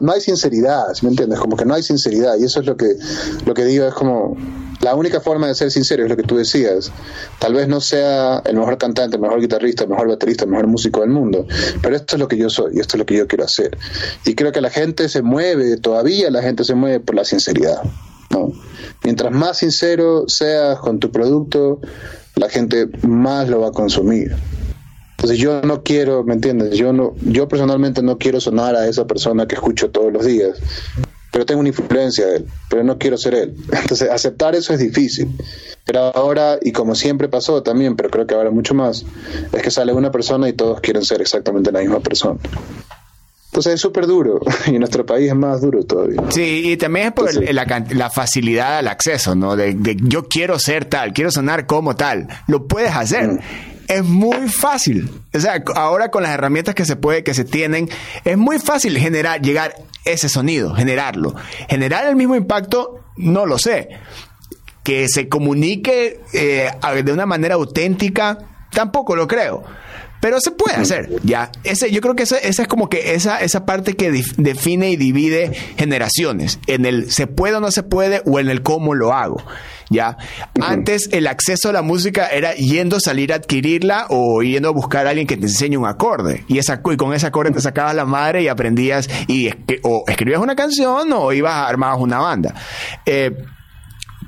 no 0.00 0.12
hay 0.12 0.20
sinceridad, 0.20 0.86
¿me 1.02 1.10
entiendes? 1.10 1.38
Como 1.38 1.56
que 1.56 1.64
no 1.64 1.74
hay 1.74 1.82
sinceridad 1.82 2.36
y 2.38 2.44
eso 2.44 2.60
es 2.60 2.66
lo 2.66 2.76
que, 2.76 2.96
lo 3.44 3.54
que 3.54 3.64
digo, 3.64 3.86
es 3.86 3.94
como 3.94 4.36
la 4.80 4.94
única 4.94 5.20
forma 5.20 5.46
de 5.46 5.54
ser 5.54 5.70
sincero 5.70 6.04
es 6.04 6.10
lo 6.10 6.16
que 6.16 6.22
tú 6.22 6.36
decías. 6.36 6.92
Tal 7.38 7.54
vez 7.54 7.68
no 7.68 7.80
sea 7.80 8.42
el 8.44 8.56
mejor 8.56 8.78
cantante, 8.78 9.16
el 9.16 9.22
mejor 9.22 9.40
guitarrista, 9.40 9.84
el 9.84 9.90
mejor 9.90 10.08
baterista, 10.08 10.44
el 10.44 10.50
mejor 10.50 10.66
músico 10.66 11.00
del 11.00 11.10
mundo, 11.10 11.46
pero 11.82 11.96
esto 11.96 12.16
es 12.16 12.20
lo 12.20 12.28
que 12.28 12.36
yo 12.36 12.50
soy 12.50 12.76
y 12.76 12.80
esto 12.80 12.96
es 12.96 12.98
lo 12.98 13.06
que 13.06 13.16
yo 13.16 13.26
quiero 13.26 13.44
hacer. 13.44 13.76
Y 14.24 14.34
creo 14.34 14.52
que 14.52 14.60
la 14.60 14.70
gente 14.70 15.08
se 15.08 15.22
mueve, 15.22 15.76
todavía 15.78 16.30
la 16.30 16.42
gente 16.42 16.64
se 16.64 16.74
mueve 16.74 17.00
por 17.00 17.14
la 17.14 17.24
sinceridad. 17.24 17.82
¿no? 18.30 18.52
Mientras 19.02 19.32
más 19.32 19.58
sincero 19.58 20.24
seas 20.28 20.78
con 20.78 20.98
tu 20.98 21.10
producto, 21.10 21.80
la 22.34 22.48
gente 22.48 22.88
más 23.02 23.48
lo 23.48 23.60
va 23.60 23.68
a 23.68 23.72
consumir. 23.72 24.36
Entonces 25.16 25.38
yo 25.38 25.62
no 25.62 25.82
quiero, 25.82 26.24
¿me 26.24 26.34
entiendes? 26.34 26.76
Yo 26.76 26.92
no, 26.92 27.14
yo 27.22 27.48
personalmente 27.48 28.02
no 28.02 28.18
quiero 28.18 28.38
sonar 28.38 28.76
a 28.76 28.86
esa 28.86 29.06
persona 29.06 29.46
que 29.48 29.54
escucho 29.54 29.90
todos 29.90 30.12
los 30.12 30.26
días, 30.26 30.58
pero 31.32 31.46
tengo 31.46 31.60
una 31.60 31.70
influencia 31.70 32.26
de 32.26 32.36
él, 32.36 32.46
pero 32.68 32.84
no 32.84 32.98
quiero 32.98 33.16
ser 33.16 33.34
él. 33.34 33.56
Entonces 33.72 34.10
aceptar 34.10 34.54
eso 34.54 34.74
es 34.74 34.78
difícil. 34.78 35.28
Pero 35.86 36.14
ahora, 36.14 36.58
y 36.60 36.72
como 36.72 36.94
siempre 36.94 37.28
pasó 37.28 37.62
también, 37.62 37.96
pero 37.96 38.10
creo 38.10 38.26
que 38.26 38.34
ahora 38.34 38.50
mucho 38.50 38.74
más, 38.74 39.06
es 39.52 39.62
que 39.62 39.70
sale 39.70 39.94
una 39.94 40.10
persona 40.10 40.48
y 40.48 40.52
todos 40.52 40.80
quieren 40.80 41.02
ser 41.02 41.22
exactamente 41.22 41.72
la 41.72 41.80
misma 41.80 42.00
persona. 42.00 42.38
Entonces 43.46 43.74
es 43.74 43.80
súper 43.80 44.06
duro 44.06 44.40
y 44.66 44.70
en 44.70 44.80
nuestro 44.80 45.06
país 45.06 45.28
es 45.28 45.34
más 45.34 45.62
duro 45.62 45.82
todavía. 45.84 46.20
Sí, 46.28 46.72
y 46.72 46.76
también 46.76 47.06
es 47.06 47.12
por 47.14 47.32
la, 47.54 48.10
facilidad 48.10 48.78
al 48.78 48.88
acceso, 48.88 49.34
¿no? 49.34 49.56
De, 49.56 49.74
yo 50.02 50.28
quiero 50.28 50.58
ser 50.58 50.84
tal, 50.84 51.14
quiero 51.14 51.30
sonar 51.30 51.64
como 51.64 51.96
tal. 51.96 52.28
Lo 52.48 52.66
puedes 52.66 52.94
hacer. 52.94 53.28
Mm 53.28 53.75
es 53.88 54.04
muy 54.04 54.48
fácil. 54.48 55.10
O 55.34 55.40
sea, 55.40 55.62
ahora 55.74 56.10
con 56.10 56.22
las 56.22 56.32
herramientas 56.32 56.74
que 56.74 56.84
se 56.84 56.96
puede, 56.96 57.24
que 57.24 57.34
se 57.34 57.44
tienen, 57.44 57.88
es 58.24 58.36
muy 58.36 58.58
fácil 58.58 58.96
generar, 58.98 59.40
llegar 59.40 59.74
ese 60.04 60.28
sonido, 60.28 60.74
generarlo. 60.74 61.34
Generar 61.68 62.06
el 62.06 62.16
mismo 62.16 62.36
impacto, 62.36 63.00
no 63.16 63.46
lo 63.46 63.58
sé. 63.58 63.88
Que 64.82 65.08
se 65.08 65.28
comunique 65.28 66.20
eh, 66.32 66.70
de 67.04 67.12
una 67.12 67.26
manera 67.26 67.56
auténtica, 67.56 68.38
tampoco 68.70 69.16
lo 69.16 69.26
creo. 69.26 69.64
Pero 70.26 70.40
se 70.40 70.50
puede 70.50 70.74
hacer, 70.74 71.08
ya. 71.22 71.52
Ese, 71.62 71.92
yo 71.92 72.00
creo 72.00 72.16
que 72.16 72.24
esa, 72.24 72.36
esa 72.38 72.62
es 72.62 72.66
como 72.66 72.88
que 72.88 73.14
esa, 73.14 73.40
esa 73.42 73.64
parte 73.64 73.94
que 73.94 74.10
define 74.10 74.90
y 74.90 74.96
divide 74.96 75.52
generaciones. 75.78 76.58
En 76.66 76.84
el 76.84 77.12
se 77.12 77.28
puede 77.28 77.54
o 77.54 77.60
no 77.60 77.70
se 77.70 77.84
puede 77.84 78.22
o 78.26 78.40
en 78.40 78.48
el 78.48 78.64
cómo 78.64 78.96
lo 78.96 79.12
hago. 79.12 79.40
¿ya? 79.88 80.16
Antes 80.60 81.10
el 81.12 81.28
acceso 81.28 81.68
a 81.68 81.72
la 81.72 81.82
música 81.82 82.26
era 82.26 82.54
yendo 82.54 82.96
a 82.96 83.00
salir 83.00 83.32
a 83.32 83.36
adquirirla 83.36 84.06
o 84.08 84.42
yendo 84.42 84.68
a 84.68 84.72
buscar 84.72 85.06
a 85.06 85.10
alguien 85.10 85.28
que 85.28 85.36
te 85.36 85.44
enseñe 85.44 85.76
un 85.76 85.86
acorde. 85.86 86.44
Y, 86.48 86.58
esa, 86.58 86.82
y 86.84 86.96
con 86.96 87.14
ese 87.14 87.28
acorde 87.28 87.52
te 87.52 87.60
sacabas 87.60 87.94
la 87.94 88.04
madre 88.04 88.42
y 88.42 88.48
aprendías 88.48 89.08
y 89.28 89.48
o 89.84 90.02
escribías 90.08 90.40
una 90.40 90.56
canción 90.56 91.12
o 91.12 91.32
ibas 91.32 91.52
a 91.52 91.68
armabas 91.68 92.00
una 92.00 92.18
banda. 92.18 92.52
Eh, 93.06 93.30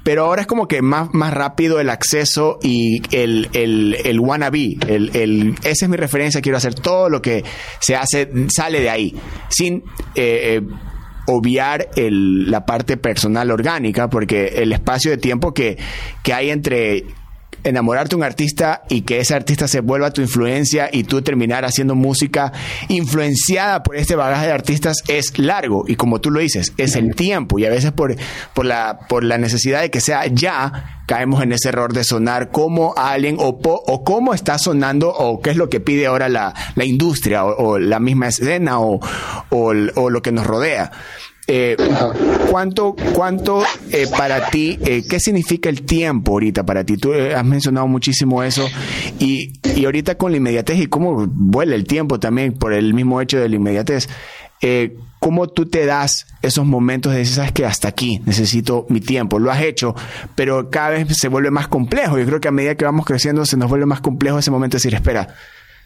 pero 0.08 0.24
ahora 0.24 0.40
es 0.40 0.46
como 0.46 0.66
que 0.66 0.80
más, 0.80 1.10
más 1.12 1.34
rápido 1.34 1.80
el 1.80 1.90
acceso 1.90 2.58
y 2.62 3.02
el, 3.14 3.50
el, 3.52 3.94
el 4.06 4.18
wannabe, 4.20 4.78
el, 4.88 5.14
el, 5.14 5.54
esa 5.64 5.84
es 5.84 5.88
mi 5.90 5.98
referencia, 5.98 6.40
quiero 6.40 6.56
hacer 6.56 6.74
todo 6.74 7.10
lo 7.10 7.20
que 7.20 7.44
se 7.78 7.94
hace, 7.94 8.26
sale 8.48 8.80
de 8.80 8.88
ahí, 8.88 9.14
sin 9.50 9.84
eh, 10.14 10.56
eh 10.56 10.62
obviar 11.26 11.90
el, 11.94 12.50
la 12.50 12.64
parte 12.64 12.96
personal 12.96 13.50
orgánica, 13.50 14.08
porque 14.08 14.46
el 14.46 14.72
espacio 14.72 15.10
de 15.10 15.18
tiempo 15.18 15.52
que, 15.52 15.76
que 16.22 16.32
hay 16.32 16.48
entre 16.48 17.04
enamorarte 17.64 18.16
un 18.16 18.22
artista 18.22 18.82
y 18.88 19.02
que 19.02 19.20
ese 19.20 19.34
artista 19.34 19.68
se 19.68 19.80
vuelva 19.80 20.12
tu 20.12 20.20
influencia 20.20 20.88
y 20.92 21.04
tú 21.04 21.22
terminar 21.22 21.64
haciendo 21.64 21.94
música 21.94 22.52
influenciada 22.88 23.82
por 23.82 23.96
este 23.96 24.16
bagaje 24.16 24.46
de 24.46 24.52
artistas 24.52 25.02
es 25.08 25.38
largo 25.38 25.84
y 25.86 25.96
como 25.96 26.20
tú 26.20 26.30
lo 26.30 26.40
dices, 26.40 26.72
es 26.76 26.96
el 26.96 27.14
tiempo 27.14 27.58
y 27.58 27.64
a 27.64 27.70
veces 27.70 27.92
por, 27.92 28.16
por, 28.54 28.64
la, 28.64 29.00
por 29.08 29.24
la 29.24 29.38
necesidad 29.38 29.80
de 29.80 29.90
que 29.90 30.00
sea 30.00 30.26
ya, 30.26 31.02
caemos 31.06 31.42
en 31.42 31.52
ese 31.52 31.70
error 31.70 31.92
de 31.92 32.04
sonar 32.04 32.50
como 32.50 32.94
alguien 32.96 33.36
o, 33.38 33.58
o 33.62 34.04
cómo 34.04 34.34
está 34.34 34.58
sonando 34.58 35.08
o 35.08 35.40
qué 35.40 35.50
es 35.50 35.56
lo 35.56 35.70
que 35.70 35.80
pide 35.80 36.06
ahora 36.06 36.28
la, 36.28 36.54
la 36.74 36.84
industria 36.84 37.44
o, 37.44 37.78
la 37.78 37.98
misma 37.98 38.28
escena 38.28 38.80
o, 38.80 39.00
o, 39.50 39.72
o 39.94 40.10
lo 40.10 40.22
que 40.22 40.32
nos 40.32 40.46
rodea. 40.46 40.92
Eh, 41.50 41.78
¿Cuánto, 42.50 42.94
cuánto 43.14 43.62
eh, 43.90 44.06
para 44.18 44.50
ti, 44.50 44.78
eh, 44.84 45.02
qué 45.08 45.18
significa 45.18 45.70
el 45.70 45.80
tiempo 45.80 46.32
ahorita 46.32 46.66
para 46.66 46.84
ti? 46.84 46.98
Tú 46.98 47.14
has 47.14 47.44
mencionado 47.44 47.86
muchísimo 47.86 48.42
eso 48.42 48.68
y, 49.18 49.54
y 49.74 49.86
ahorita 49.86 50.16
con 50.16 50.32
la 50.32 50.36
inmediatez 50.36 50.78
y 50.78 50.88
cómo 50.88 51.26
vuela 51.26 51.74
el 51.74 51.84
tiempo 51.84 52.20
también 52.20 52.52
por 52.52 52.74
el 52.74 52.92
mismo 52.92 53.22
hecho 53.22 53.38
de 53.38 53.48
la 53.48 53.56
inmediatez. 53.56 54.10
¿Cómo 55.20 55.48
tú 55.48 55.66
te 55.66 55.86
das 55.86 56.26
esos 56.42 56.66
momentos 56.66 57.12
de 57.12 57.20
decir, 57.20 57.36
sabes 57.36 57.52
que 57.52 57.64
hasta 57.64 57.88
aquí 57.88 58.20
necesito 58.26 58.84
mi 58.90 59.00
tiempo? 59.00 59.38
Lo 59.38 59.50
has 59.50 59.62
hecho, 59.62 59.94
pero 60.34 60.68
cada 60.68 60.90
vez 60.90 61.16
se 61.16 61.28
vuelve 61.28 61.50
más 61.50 61.66
complejo. 61.68 62.18
Yo 62.18 62.26
creo 62.26 62.40
que 62.40 62.48
a 62.48 62.52
medida 62.52 62.74
que 62.74 62.84
vamos 62.84 63.06
creciendo 63.06 63.46
se 63.46 63.56
nos 63.56 63.70
vuelve 63.70 63.86
más 63.86 64.00
complejo 64.00 64.38
ese 64.38 64.50
momento 64.50 64.74
de 64.74 64.78
decir, 64.78 64.94
espera, 64.94 65.34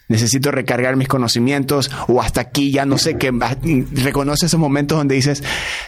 necesito 0.09 0.51
recargar 0.51 0.97
mis 0.97 1.09
conocimientos 1.09 1.91
o 2.09 2.21
hasta 2.21 2.41
aquí 2.41 2.71
ya 2.71 2.85
no 2.85 2.99
sé 2.99 3.17
qué 3.17 3.33
reconoce 3.93 4.47
esos 4.47 4.61
momentos 4.61 4.99
donde 4.99 5.15
dices 5.15 5.43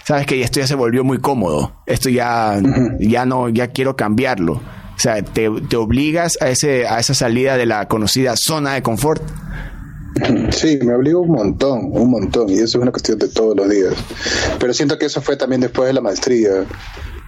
sabes 0.06 0.26
que 0.26 0.40
esto 0.40 0.60
ya 0.60 0.66
se 0.66 0.74
volvió 0.74 1.04
muy 1.04 1.18
cómodo 1.18 1.82
esto 1.86 2.08
ya 2.08 2.60
ya 3.00 3.26
no 3.26 3.48
ya 3.48 3.68
quiero 3.68 3.96
cambiarlo 3.96 4.60
o 4.96 5.00
sea 5.00 5.22
te, 5.22 5.50
te 5.68 5.76
obligas 5.76 6.38
a 6.40 6.48
ese 6.48 6.86
a 6.86 6.98
esa 6.98 7.14
salida 7.14 7.56
de 7.56 7.66
la 7.66 7.88
conocida 7.88 8.34
zona 8.36 8.74
de 8.74 8.82
confort. 8.82 9.22
Sí, 10.50 10.78
me 10.84 10.94
obligo 10.94 11.22
un 11.22 11.32
montón, 11.32 11.90
un 11.90 12.10
montón, 12.10 12.48
y 12.48 12.54
eso 12.54 12.64
es 12.64 12.74
una 12.76 12.92
cuestión 12.92 13.18
de 13.18 13.26
todos 13.26 13.56
los 13.56 13.68
días. 13.68 13.94
Pero 14.60 14.72
siento 14.72 14.96
que 14.96 15.06
eso 15.06 15.20
fue 15.20 15.36
también 15.36 15.60
después 15.60 15.88
de 15.88 15.92
la 15.92 16.00
maestría, 16.00 16.64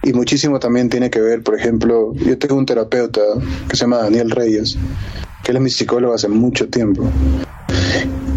y 0.03 0.13
muchísimo 0.13 0.57
también 0.57 0.89
tiene 0.89 1.09
que 1.09 1.19
ver, 1.19 1.43
por 1.43 1.59
ejemplo, 1.59 2.13
yo 2.15 2.37
tengo 2.37 2.55
un 2.55 2.65
terapeuta 2.65 3.21
que 3.67 3.75
se 3.75 3.81
llama 3.81 3.97
Daniel 3.97 4.31
Reyes, 4.31 4.77
que 5.47 5.51
él 5.51 5.57
es 5.57 5.63
mi 5.63 5.69
psicólogo 5.69 6.13
hace 6.13 6.27
mucho 6.27 6.67
tiempo. 6.67 7.09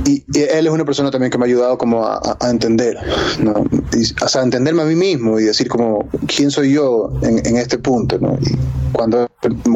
Y, 0.06 0.22
él 0.32 0.68
es 0.68 0.72
una 0.72 0.84
persona 0.84 1.10
también 1.10 1.32
que 1.32 1.38
me 1.38 1.44
ha 1.44 1.48
ayudado 1.48 1.76
como 1.76 2.06
a, 2.06 2.38
entender, 2.48 2.96
¿no? 3.40 3.52
o 3.52 4.28
sea, 4.28 4.42
a 4.42 4.44
entenderme 4.44 4.82
a 4.82 4.84
mí 4.84 4.94
mismo 4.94 5.40
y 5.40 5.42
decir 5.42 5.66
como 5.66 6.08
quién 6.28 6.52
soy 6.52 6.72
yo 6.72 7.12
en, 7.22 7.56
este 7.56 7.78
punto, 7.78 8.16
¿no? 8.20 8.38
Y 8.40 8.56
cuando, 8.92 9.28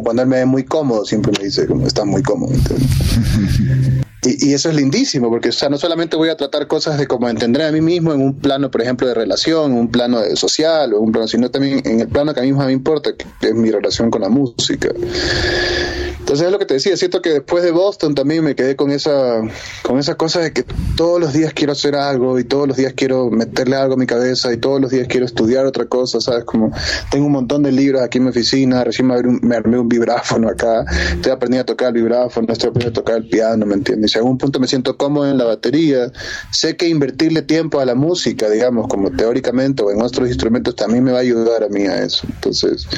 cuando 0.05 0.23
él 0.23 0.29
me 0.29 0.37
ve 0.37 0.47
muy 0.47 0.63
cómodo, 0.63 1.05
siempre 1.05 1.33
me 1.37 1.45
dice 1.45 1.67
como 1.67 1.89
estás 1.89 2.07
muy 2.07 2.23
cómodo. 2.23 2.53
Y, 4.27 4.55
eso 4.55 4.71
es 4.71 4.75
lindísimo, 4.75 5.29
porque 5.29 5.51
o 5.51 5.53
sea, 5.53 5.69
no 5.69 5.77
solamente 5.77 6.17
voy 6.17 6.31
a 6.31 6.37
tratar 6.39 6.67
cosas 6.67 6.97
de 6.97 7.07
como 7.07 7.29
entender 7.29 7.61
a 7.61 7.71
mí 7.71 7.83
mismo 7.83 8.15
en 8.15 8.23
un 8.23 8.39
plano, 8.39 8.71
por 8.71 8.81
ejemplo, 8.81 9.07
de 9.07 9.13
relación, 9.13 9.73
en 9.73 9.79
un 9.79 9.89
plano 9.89 10.19
social, 10.35 10.95
o 10.95 11.01
un 11.01 11.13
plano, 11.13 11.29
sino 11.29 11.51
también 11.51 11.83
en 11.85 12.01
el 12.01 12.09
plano 12.09 12.33
que 12.33 12.41
a 12.41 12.43
mí 12.43 12.51
más 12.55 12.65
me 12.65 12.73
importa, 12.73 13.11
que 13.15 13.49
es 13.49 13.55
mi 13.55 13.71
relación 13.71 14.11
con 14.11 14.23
la 14.23 14.31
música. 14.31 14.89
Entonces 16.25 16.47
es 16.47 16.53
lo 16.53 16.59
que 16.59 16.65
te 16.65 16.73
decía, 16.73 16.97
siento 16.97 17.21
que 17.21 17.29
después 17.29 17.63
de 17.63 17.71
Boston 17.71 18.15
también 18.15 18.43
me 18.43 18.55
quedé 18.55 18.77
con 18.77 18.91
esa, 18.91 19.43
con 19.83 19.99
esa 19.99 20.15
cosa 20.15 20.41
de 20.41 20.55
que 20.55 20.65
todos 20.97 21.21
los 21.21 21.35
días 21.35 21.53
quiero 21.53 21.73
hacer 21.73 21.95
algo 21.95 22.39
y 22.39 22.45
todos 22.45 22.67
los 22.67 22.79
días 22.79 22.95
quiero 22.97 23.29
meterle 23.31 23.77
algo 23.77 23.93
a 23.93 23.97
mi 23.99 24.07
cabeza 24.07 24.51
y 24.51 24.57
todos 24.57 24.81
los 24.81 24.91
días 24.91 25.07
quiero 25.07 25.27
estudiar 25.27 25.67
otra 25.67 25.85
cosa, 25.85 26.23
¿sabes? 26.23 26.45
Como 26.45 26.73
tengo 27.11 27.27
un 27.27 27.33
montón 27.33 27.63
de 27.63 27.73
libros 27.73 28.01
aquí 28.01 28.17
en 28.17 28.25
mi 28.25 28.31
oficina, 28.31 28.83
recién 28.83 29.07
me, 29.07 29.55
armé 29.55 29.79
un 29.79 29.87
vibráfono 29.87 30.49
acá, 30.49 30.87
estoy 31.13 31.31
aprendiendo 31.31 31.61
a 31.61 31.67
tocar 31.67 31.89
el 31.89 32.03
vibráfono, 32.03 32.51
estoy 32.51 32.71
aprendiendo 32.71 33.01
a 33.01 33.05
tocar 33.05 33.17
el 33.17 33.29
piano, 33.29 33.67
¿me 33.67 33.75
entiendes? 33.75 34.15
Y 34.15 34.19
a 34.19 34.23
algún 34.23 34.39
punto 34.39 34.59
me 34.59 34.67
siento 34.67 34.97
cómodo 34.97 35.31
en 35.31 35.37
la 35.37 35.45
batería, 35.45 36.11
sé 36.51 36.75
que 36.79 36.89
invertirle 36.89 37.43
tiempo 37.43 37.81
a 37.81 37.85
la 37.85 37.95
música, 37.95 38.49
digamos, 38.49 38.89
como 38.89 39.11
teóricamente 39.11 39.83
o 39.83 39.91
en 39.91 40.01
otros 40.01 40.27
instrumentos, 40.29 40.75
también 40.75 41.05
me 41.05 41.13
va 41.13 41.19
a 41.19 41.21
ayudar 41.21 41.65
a 41.65 41.69
mí 41.69 41.83
a 41.83 42.03
eso. 42.03 42.27
Entonces, 42.33 42.89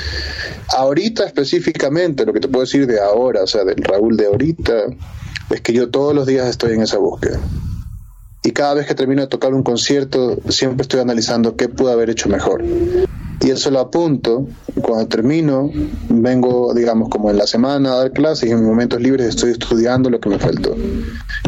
ahorita 0.68 1.24
específicamente, 1.24 2.24
lo 2.24 2.32
que 2.32 2.38
te 2.38 2.46
puedo 2.46 2.64
decir 2.64 2.86
de 2.86 3.00
ahora, 3.00 3.15
ahora, 3.16 3.42
o 3.42 3.46
sea, 3.46 3.64
del 3.64 3.82
Raúl 3.82 4.16
de 4.16 4.26
ahorita, 4.26 4.84
es 5.50 5.60
que 5.60 5.72
yo 5.72 5.90
todos 5.90 6.14
los 6.14 6.26
días 6.26 6.46
estoy 6.48 6.74
en 6.74 6.82
esa 6.82 6.98
búsqueda. 6.98 7.38
Y 8.42 8.52
cada 8.52 8.74
vez 8.74 8.86
que 8.86 8.94
termino 8.94 9.22
de 9.22 9.28
tocar 9.28 9.54
un 9.54 9.62
concierto, 9.62 10.36
siempre 10.48 10.82
estoy 10.82 11.00
analizando 11.00 11.56
qué 11.56 11.68
pude 11.68 11.92
haber 11.92 12.10
hecho 12.10 12.28
mejor. 12.28 12.62
Y 13.40 13.50
eso 13.50 13.70
lo 13.70 13.80
apunto. 13.80 14.46
Cuando 14.82 15.08
termino, 15.08 15.70
vengo, 16.08 16.74
digamos, 16.74 17.08
como 17.08 17.30
en 17.30 17.38
la 17.38 17.46
semana 17.46 17.92
a 17.92 17.96
dar 17.96 18.12
clases 18.12 18.48
y 18.48 18.52
en 18.52 18.64
momentos 18.64 19.00
libres 19.00 19.28
estoy 19.28 19.52
estudiando 19.52 20.10
lo 20.10 20.20
que 20.20 20.28
me 20.28 20.38
faltó. 20.38 20.76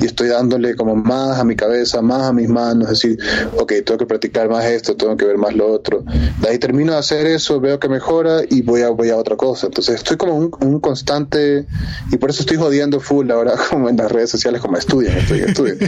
Y 0.01 0.07
estoy 0.07 0.29
dándole 0.29 0.77
como 0.77 0.97
más 0.97 1.39
a 1.39 1.45
mi 1.45 1.57
cabeza, 1.57 2.01
más 2.03 2.23
a 2.23 2.33
mis 2.33 2.49
manos, 2.49 2.89
decir, 2.89 3.19
ok, 3.57 3.73
tengo 3.85 3.99
que 3.99 4.07
practicar 4.07 4.49
más 4.49 4.65
esto, 4.65 4.97
tengo 4.97 5.17
que 5.17 5.27
ver 5.27 5.39
más 5.39 5.55
lo 5.55 5.71
otro. 5.73 6.05
De 6.41 6.49
ahí 6.49 6.59
termino 6.59 6.93
de 6.93 6.99
hacer 6.99 7.27
eso, 7.27 7.61
veo 7.61 7.79
que 7.79 7.89
mejora 7.89 8.41
y 8.49 8.63
voy 8.63 8.83
a, 8.83 8.91
voy 8.91 9.11
a 9.11 9.17
otra 9.17 9.37
cosa. 9.37 9.67
Entonces 9.67 9.97
estoy 9.97 10.17
como 10.17 10.35
un, 10.35 10.51
un 10.61 10.81
constante, 10.81 11.67
y 12.11 12.17
por 12.17 12.31
eso 12.31 12.41
estoy 12.41 12.57
jodiendo 12.57 13.01
full 13.01 13.31
ahora 13.31 13.55
como 13.71 13.89
en 13.89 13.97
las 13.97 14.11
redes 14.11 14.31
sociales, 14.31 14.61
como 14.61 14.77
estudian, 14.77 15.17
estudian, 15.19 15.49
estudian. 15.51 15.79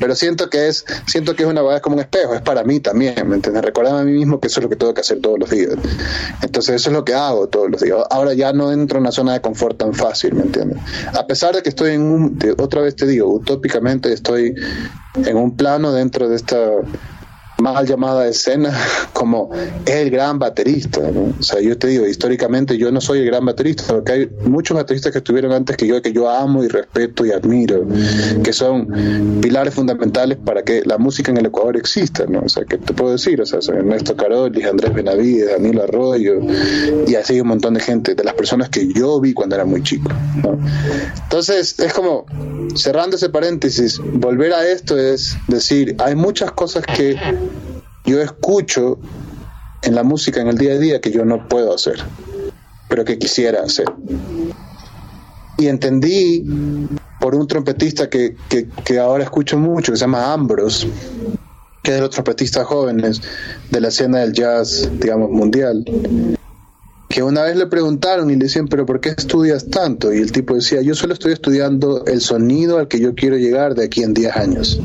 Pero 0.00 0.14
siento 0.14 0.48
que 0.50 0.68
es, 0.68 0.84
siento 1.06 1.34
que 1.34 1.42
es 1.44 1.48
una 1.48 1.58
es 1.74 1.82
como 1.82 1.96
un 1.96 2.00
espejo, 2.00 2.34
es 2.34 2.42
para 2.42 2.64
mí 2.64 2.80
también, 2.80 3.14
¿me 3.28 3.36
entiendes? 3.36 3.64
Recordarme 3.64 4.00
a 4.00 4.04
mí 4.04 4.12
mismo 4.12 4.40
que 4.40 4.46
eso 4.46 4.60
es 4.60 4.64
lo 4.64 4.70
que 4.70 4.76
tengo 4.76 4.94
que 4.94 5.00
hacer 5.00 5.20
todos 5.20 5.38
los 5.38 5.47
días. 5.50 5.74
Entonces 6.42 6.76
eso 6.76 6.90
es 6.90 6.94
lo 6.94 7.04
que 7.04 7.14
hago 7.14 7.48
todos 7.48 7.70
los 7.70 7.80
días. 7.80 7.98
Ahora 8.10 8.34
ya 8.34 8.52
no 8.52 8.72
entro 8.72 8.98
en 8.98 9.02
una 9.02 9.12
zona 9.12 9.32
de 9.32 9.40
confort 9.40 9.78
tan 9.78 9.94
fácil, 9.94 10.34
¿me 10.34 10.42
entiendes? 10.42 10.78
A 11.14 11.26
pesar 11.26 11.54
de 11.54 11.62
que 11.62 11.68
estoy 11.68 11.92
en 11.92 12.02
un, 12.02 12.38
otra 12.58 12.80
vez 12.82 12.96
te 12.96 13.06
digo, 13.06 13.28
utópicamente 13.32 14.12
estoy 14.12 14.54
en 15.24 15.36
un 15.36 15.56
plano 15.56 15.92
dentro 15.92 16.28
de 16.28 16.36
esta 16.36 16.58
mal 17.60 17.86
llamada 17.86 18.26
escena 18.28 18.72
como 19.12 19.50
el 19.84 20.10
gran 20.10 20.38
baterista. 20.38 21.00
O 21.00 21.42
sea, 21.42 21.60
yo 21.60 21.76
te 21.76 21.88
digo, 21.88 22.06
históricamente 22.06 22.78
yo 22.78 22.90
no 22.92 23.00
soy 23.00 23.20
el 23.20 23.26
gran 23.26 23.44
baterista, 23.44 23.84
porque 23.88 24.12
hay 24.12 24.30
muchos 24.44 24.76
bateristas 24.76 25.12
que 25.12 25.18
estuvieron 25.18 25.52
antes 25.52 25.76
que 25.76 25.86
yo, 25.86 26.00
que 26.00 26.12
yo 26.12 26.30
amo 26.30 26.62
y 26.62 26.68
respeto 26.68 27.26
y 27.26 27.32
admiro, 27.32 27.86
que 28.42 28.52
son 28.52 29.40
pilares 29.40 29.74
fundamentales 29.74 30.38
para 30.38 30.62
que 30.62 30.82
la 30.84 30.98
música 30.98 31.30
en 31.30 31.38
el 31.38 31.46
Ecuador 31.46 31.76
exista, 31.76 32.26
¿no? 32.26 32.40
O 32.40 32.48
sea, 32.48 32.64
¿qué 32.64 32.78
te 32.78 32.92
puedo 32.94 33.12
decir? 33.12 33.40
O 33.40 33.46
sea, 33.46 33.60
son 33.60 33.76
Ernesto 33.76 34.16
Caroli, 34.16 34.62
Andrés 34.62 34.94
Benavides, 34.94 35.50
Danilo 35.50 35.82
Arroyo, 35.82 36.40
y 37.06 37.14
así 37.14 37.40
un 37.40 37.48
montón 37.48 37.74
de 37.74 37.80
gente, 37.80 38.14
de 38.14 38.24
las 38.24 38.34
personas 38.34 38.68
que 38.68 38.92
yo 38.92 39.20
vi 39.20 39.32
cuando 39.32 39.56
era 39.56 39.64
muy 39.64 39.82
chico, 39.82 40.10
¿no? 40.42 40.58
Entonces, 41.24 41.78
es 41.78 41.92
como, 41.92 42.24
cerrando 42.76 43.16
ese 43.16 43.28
paréntesis, 43.30 44.00
volver 44.14 44.52
a 44.52 44.66
esto 44.66 44.96
es 44.96 45.36
decir, 45.48 45.96
hay 45.98 46.14
muchas 46.14 46.52
cosas 46.52 46.84
que 46.84 47.16
yo 48.08 48.22
escucho 48.22 48.98
en 49.82 49.94
la 49.94 50.02
música 50.02 50.40
en 50.40 50.48
el 50.48 50.56
día 50.56 50.72
a 50.72 50.78
día 50.78 51.00
que 51.00 51.10
yo 51.10 51.24
no 51.24 51.46
puedo 51.46 51.74
hacer, 51.74 51.98
pero 52.88 53.04
que 53.04 53.18
quisiera 53.18 53.62
hacer. 53.62 53.86
Y 55.58 55.66
entendí 55.66 56.44
por 57.20 57.34
un 57.34 57.46
trompetista 57.46 58.08
que, 58.08 58.36
que, 58.48 58.98
ahora 58.98 59.24
escucho 59.24 59.58
mucho, 59.58 59.92
que 59.92 59.98
se 59.98 60.04
llama 60.04 60.32
Ambrose, 60.32 60.88
que 61.82 61.90
es 61.90 61.96
de 61.96 62.00
los 62.00 62.10
trompetistas 62.10 62.66
jóvenes 62.66 63.20
de 63.70 63.80
la 63.80 63.88
escena 63.88 64.20
del 64.20 64.32
jazz, 64.32 64.88
digamos, 64.98 65.30
mundial, 65.30 65.84
que 67.08 67.22
una 67.22 67.42
vez 67.42 67.56
le 67.56 67.66
preguntaron 67.66 68.30
y 68.30 68.36
le 68.36 68.44
decían, 68.44 68.68
pero 68.68 68.86
¿por 68.86 69.00
qué 69.00 69.10
estudias 69.10 69.68
tanto? 69.68 70.12
Y 70.12 70.18
el 70.18 70.32
tipo 70.32 70.54
decía, 70.54 70.80
yo 70.80 70.94
solo 70.94 71.12
estoy 71.12 71.32
estudiando 71.32 72.04
el 72.06 72.20
sonido 72.20 72.78
al 72.78 72.88
que 72.88 73.00
yo 73.00 73.14
quiero 73.14 73.36
llegar 73.36 73.74
de 73.74 73.84
aquí 73.84 74.02
en 74.02 74.14
10 74.14 74.36
años. 74.36 74.80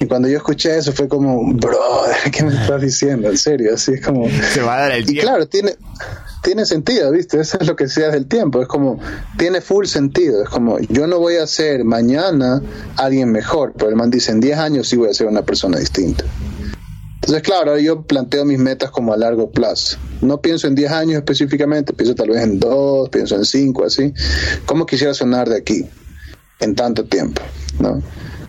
Y 0.00 0.06
cuando 0.06 0.28
yo 0.28 0.36
escuché 0.36 0.76
eso 0.76 0.92
fue 0.92 1.08
como, 1.08 1.52
bro, 1.54 1.78
¿qué 2.32 2.44
me 2.44 2.54
estás 2.60 2.80
diciendo? 2.80 3.28
En 3.28 3.38
serio, 3.38 3.74
así 3.74 3.94
es 3.94 4.04
como... 4.04 4.28
Se 4.52 4.62
va 4.62 4.76
a 4.76 4.80
dar 4.82 4.92
el 4.92 5.04
tiempo. 5.04 5.22
Y 5.22 5.24
claro, 5.24 5.48
tiene, 5.48 5.76
tiene 6.42 6.64
sentido, 6.64 7.10
¿viste? 7.10 7.40
Eso 7.40 7.58
es 7.60 7.66
lo 7.66 7.74
que 7.74 7.88
sea 7.88 8.10
del 8.10 8.26
tiempo. 8.26 8.62
Es 8.62 8.68
como, 8.68 9.00
tiene 9.36 9.60
full 9.60 9.86
sentido. 9.86 10.42
Es 10.42 10.48
como, 10.48 10.78
yo 10.78 11.06
no 11.06 11.18
voy 11.18 11.36
a 11.36 11.46
ser 11.46 11.84
mañana 11.84 12.62
alguien 12.96 13.32
mejor, 13.32 13.72
pero 13.76 13.90
el 13.90 13.96
man 13.96 14.10
dice, 14.10 14.32
en 14.32 14.40
10 14.40 14.58
años 14.58 14.88
sí 14.88 14.96
voy 14.96 15.10
a 15.10 15.14
ser 15.14 15.26
una 15.26 15.42
persona 15.42 15.78
distinta. 15.78 16.24
Entonces, 17.16 17.42
claro, 17.42 17.72
ahora 17.72 17.82
yo 17.82 18.02
planteo 18.02 18.44
mis 18.44 18.58
metas 18.58 18.90
como 18.90 19.12
a 19.12 19.16
largo 19.16 19.50
plazo. 19.50 19.98
No 20.22 20.40
pienso 20.40 20.66
en 20.68 20.74
10 20.76 20.92
años 20.92 21.16
específicamente, 21.16 21.92
pienso 21.92 22.14
tal 22.14 22.30
vez 22.30 22.42
en 22.42 22.58
2, 22.58 23.10
pienso 23.10 23.34
en 23.34 23.44
5, 23.44 23.84
así. 23.84 24.14
¿Cómo 24.64 24.86
quisiera 24.86 25.12
sonar 25.12 25.48
de 25.48 25.58
aquí 25.58 25.84
en 26.60 26.74
tanto 26.74 27.04
tiempo? 27.04 27.42
¿no? 27.80 28.02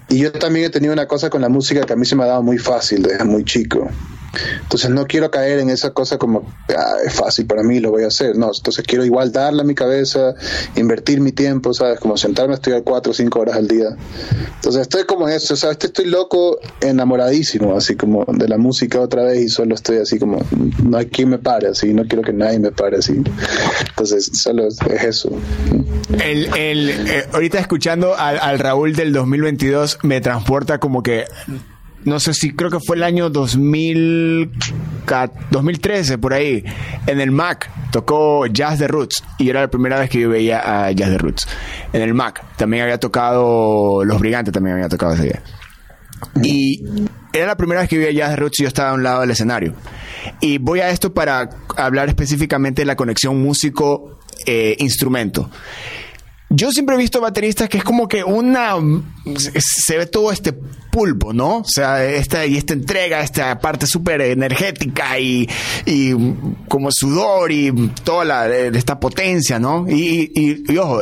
Y 0.10 0.18
yo 0.18 0.32
también 0.32 0.66
he 0.66 0.70
tenido 0.70 0.92
una 0.92 1.08
cosa 1.08 1.30
con 1.30 1.42
la 1.42 1.50
música 1.50 1.86
que 1.86 1.94
a 1.94 1.96
mí 1.96 2.06
se 2.06 2.16
me 2.16 2.24
ha 2.24 2.28
dado 2.28 2.44
muy 2.44 2.58
fácil 2.58 3.04
desde 3.04 3.24
muy 3.24 3.44
chico. 3.44 3.90
Entonces 4.62 4.90
no 4.90 5.06
quiero 5.08 5.32
caer 5.32 5.60
en 5.60 5.70
esa 5.70 5.92
cosa 5.92 6.18
como, 6.18 6.52
ah, 6.70 6.96
es 7.06 7.14
fácil 7.14 7.46
para 7.46 7.64
mí, 7.64 7.80
lo 7.80 7.92
voy 7.92 8.04
a 8.04 8.08
hacer. 8.08 8.38
No, 8.38 8.52
entonces 8.56 8.86
quiero 8.86 9.04
igual 9.06 9.32
darle 9.32 9.62
a 9.62 9.66
mi 9.66 9.76
cabeza, 9.76 10.34
invertir 10.76 11.22
mi 11.22 11.32
tiempo, 11.32 11.74
¿sabes? 11.74 12.00
Como 12.00 12.18
sentarme 12.18 12.54
a 12.54 12.56
estudiar 12.56 12.84
cuatro 12.84 13.12
o 13.12 13.16
cinco 13.16 13.40
horas 13.40 13.56
al 13.56 13.68
día. 13.68 13.90
Entonces 14.56 14.84
estoy 14.84 15.06
como 15.06 15.28
eso, 15.28 15.56
¿sabes? 15.56 15.78
Estoy 15.82 16.06
loco, 16.06 16.60
enamoradísimo, 16.82 17.76
así 17.76 17.96
como 17.96 18.26
de 18.26 18.48
la 18.48 18.58
música 18.58 19.00
otra 19.00 19.24
vez 19.24 19.40
y 19.40 19.50
solo 19.50 19.76
estoy 19.76 19.98
así 19.98 20.20
como, 20.20 20.40
no 20.84 20.98
hay 20.98 21.08
quien 21.08 21.30
me 21.30 21.40
pare, 21.40 21.70
así, 21.70 21.94
no 21.94 22.06
quiero 22.06 22.24
que 22.24 22.34
nadie 22.34 22.60
me 22.60 22.72
pare, 22.72 22.98
así. 22.98 23.22
Entonces 23.90 24.30
solo 24.34 24.68
es, 24.68 24.80
eso. 25.04 25.32
El, 26.24 26.54
el, 26.56 26.90
eh, 26.90 27.26
ahorita 27.34 27.60
escuchando 27.60 28.16
al, 28.16 28.40
al 28.40 28.60
Raúl 28.60 28.96
del 28.96 29.14
2022 29.14 30.00
me 30.04 30.22
transporta 30.22 30.80
como 30.80 31.04
que 31.04 31.26
no 32.06 32.20
sé 32.20 32.34
si 32.34 32.52
creo 32.52 32.70
que 32.70 32.80
fue 32.80 32.96
el 32.96 33.04
año 33.04 33.30
2000, 33.30 34.52
2013, 35.52 36.18
por 36.18 36.34
ahí, 36.34 36.64
en 37.08 37.20
el 37.20 37.32
Mac 37.32 37.70
tocó 37.92 38.46
Jazz 38.48 38.80
de 38.80 38.88
Roots 38.88 39.22
y 39.38 39.50
era 39.50 39.60
la 39.62 39.70
primera 39.70 40.00
vez 40.00 40.10
que 40.10 40.20
yo 40.20 40.30
veía 40.30 40.60
a 40.60 40.92
Jazz 40.92 41.10
de 41.10 41.18
Roots. 41.18 41.48
En 41.94 42.02
el 42.02 42.14
Mac 42.14 42.44
también 42.58 42.84
había 42.84 43.00
tocado 43.00 44.04
Los 44.06 44.20
Brigantes, 44.20 44.54
también 44.54 44.76
había 44.76 44.90
tocado 44.90 45.14
ese 45.14 45.24
día. 45.24 45.42
Y 46.44 46.84
era 47.34 47.48
la 47.48 47.58
primera 47.58 47.82
vez 47.82 47.90
que 47.90 47.98
veía 47.98 48.12
Jazz 48.12 48.30
de 48.32 48.36
Roots 48.38 48.60
y 48.60 48.64
yo 48.64 48.68
estaba 48.68 48.92
a 48.92 48.94
un 48.94 49.04
lado 49.04 49.22
del 49.22 49.32
escenario. 49.32 49.74
Y 50.42 50.58
voy 50.58 50.82
a 50.82 50.90
esto 50.90 51.14
para 51.14 51.50
hablar 51.78 52.10
específicamente 52.10 52.82
de 52.82 52.86
la 52.86 52.96
conexión 52.96 53.42
músico-instrumento. 53.42 55.50
Yo 56.50 56.72
siempre 56.72 56.96
he 56.96 56.98
visto 56.98 57.22
bateristas 57.22 57.70
que 57.70 57.78
es 57.78 57.84
como 57.84 58.08
que 58.08 58.24
una. 58.24 58.76
Se 59.58 59.98
ve 59.98 60.06
todo 60.08 60.32
este 60.32 60.54
pulpo, 60.54 61.32
¿no? 61.32 61.58
O 61.58 61.66
sea, 61.66 62.04
esta, 62.04 62.46
y 62.46 62.58
esta 62.58 62.74
entrega, 62.74 63.22
esta 63.22 63.60
parte 63.60 63.86
súper 63.86 64.22
energética 64.22 65.20
y, 65.20 65.48
y, 65.86 66.14
como 66.68 66.90
sudor 66.92 67.52
y 67.52 67.72
toda 68.04 68.26
la, 68.26 68.48
esta 68.48 69.00
potencia, 69.00 69.60
¿no? 69.60 69.86
Y, 69.88 70.32
y, 70.68 70.78
ojo, 70.78 71.02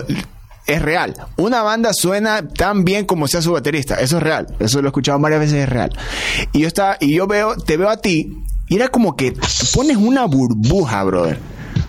es 0.65 0.81
real. 0.81 1.15
Una 1.37 1.61
banda 1.61 1.93
suena 1.93 2.45
tan 2.45 2.83
bien 2.83 3.05
como 3.05 3.27
sea 3.27 3.41
su 3.41 3.53
baterista. 3.53 3.95
Eso 3.95 4.17
es 4.17 4.23
real. 4.23 4.47
Eso 4.59 4.81
lo 4.81 4.87
he 4.87 4.89
escuchado 4.89 5.17
varias 5.19 5.39
veces, 5.39 5.63
es 5.63 5.69
real. 5.69 5.91
Y 6.51 6.59
yo, 6.59 6.67
está, 6.67 6.97
y 6.99 7.15
yo 7.15 7.25
veo, 7.25 7.55
te 7.55 7.77
veo 7.77 7.89
a 7.89 7.97
ti 7.97 8.43
y 8.69 8.75
era 8.75 8.89
como 8.89 9.15
que 9.15 9.33
pones 9.73 9.97
una 9.97 10.25
burbuja, 10.25 11.03
brother. 11.03 11.39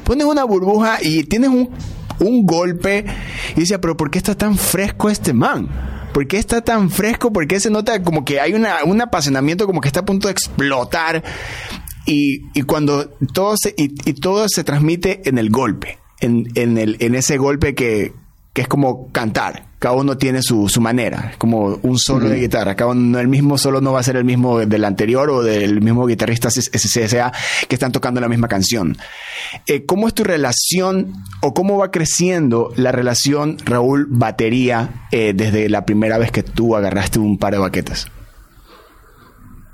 Pones 0.05 0.27
una 0.27 0.45
burbuja 0.45 0.99
y 1.03 1.25
tienes 1.25 1.51
un 1.51 1.71
un 2.21 2.47
golpe 2.47 3.05
y 3.57 3.61
decía, 3.61 3.81
pero 3.81 3.97
¿por 3.97 4.11
qué 4.11 4.19
está 4.19 4.35
tan 4.35 4.57
fresco 4.57 5.11
este 5.11 5.33
man? 5.33 5.69
¿Por 6.13 6.27
qué 6.27 6.39
está 6.39 6.63
tan 6.63 6.91
fresco? 6.91 7.33
¿Por 7.33 7.47
qué 7.47 7.61
se 7.61 7.71
nota 7.71 8.03
como 8.03 8.25
que 8.25 8.41
hay 8.41 8.55
una, 8.55 8.85
un 8.85 9.01
apasionamiento 9.01 9.67
como 9.67 9.81
que 9.81 9.89
está 9.89 10.01
a 10.01 10.05
punto 10.05 10.29
de 10.29 10.33
explotar? 10.33 11.23
y, 12.09 12.45
y 12.55 12.63
cuando 12.63 13.11
todo 13.35 13.55
se, 13.59 13.75
y, 13.77 13.93
y 14.09 14.15
todo 14.15 14.49
se 14.49 14.65
transmite 14.65 15.29
en 15.29 15.37
el 15.37 15.51
golpe, 15.51 15.99
en, 16.21 16.49
en, 16.55 16.79
el, 16.79 16.97
en 17.01 17.15
ese 17.15 17.37
golpe 17.37 17.75
que, 17.75 18.15
que 18.59 18.63
es 18.63 18.69
como 18.69 19.13
cantar. 19.13 19.69
Cada 19.79 19.95
uno 19.95 20.19
tiene 20.19 20.43
su, 20.43 20.69
su 20.69 20.81
manera, 20.81 21.31
como 21.39 21.79
un 21.81 21.97
solo 21.97 22.29
de 22.29 22.41
guitarra. 22.41 22.75
Cada 22.75 22.91
uno, 22.91 23.21
el 23.21 23.29
mismo 23.29 23.57
solo 23.57 23.81
no 23.81 23.93
va 23.93 24.01
a 24.01 24.03
ser 24.03 24.17
el 24.17 24.25
mismo 24.25 24.59
del 24.59 24.85
anterior 24.85 25.31
o 25.31 25.45
del 25.45 25.81
mismo 25.81 26.07
guitarrista 26.07 26.51
SCSA 26.51 27.33
que 27.69 27.77
están 27.77 27.93
tocando 27.93 28.21
la 28.21 28.29
misma 28.29 28.49
canción. 28.49 28.97
Eh, 29.69 29.87
¿Cómo 29.87 30.09
es 30.09 30.15
tu 30.15 30.25
relación 30.25 31.23
o 31.41 31.55
cómo 31.55 31.79
va 31.79 31.93
creciendo 31.93 32.73
la 32.75 32.91
relación 32.91 33.59
Raúl-batería 33.65 35.07
eh, 35.13 35.35
desde 35.37 35.69
la 35.69 35.87
primera 35.87 36.19
vez 36.19 36.33
que 36.33 36.43
tú 36.43 36.75
agarraste 36.75 37.21
un 37.21 37.39
par 37.39 37.53
de 37.53 37.61
baquetas? 37.61 38.09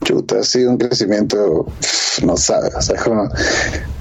Chuta, 0.04 0.40
ha 0.40 0.44
sido 0.44 0.72
un 0.72 0.76
crecimiento, 0.76 1.72
no 2.22 2.36
sabes, 2.36 2.74
o 2.74 2.82
sea, 2.82 3.02
como, 3.02 3.30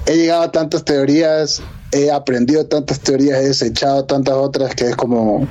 he 0.04 0.16
llegado 0.18 0.42
a 0.42 0.52
tantas 0.52 0.84
teorías 0.84 1.62
he 1.94 2.10
aprendido 2.10 2.66
tantas 2.66 2.98
teorías, 2.98 3.38
he 3.38 3.48
desechado 3.48 4.04
tantas 4.04 4.34
otras 4.34 4.74
que 4.74 4.90
es 4.90 4.96
como... 4.96 5.46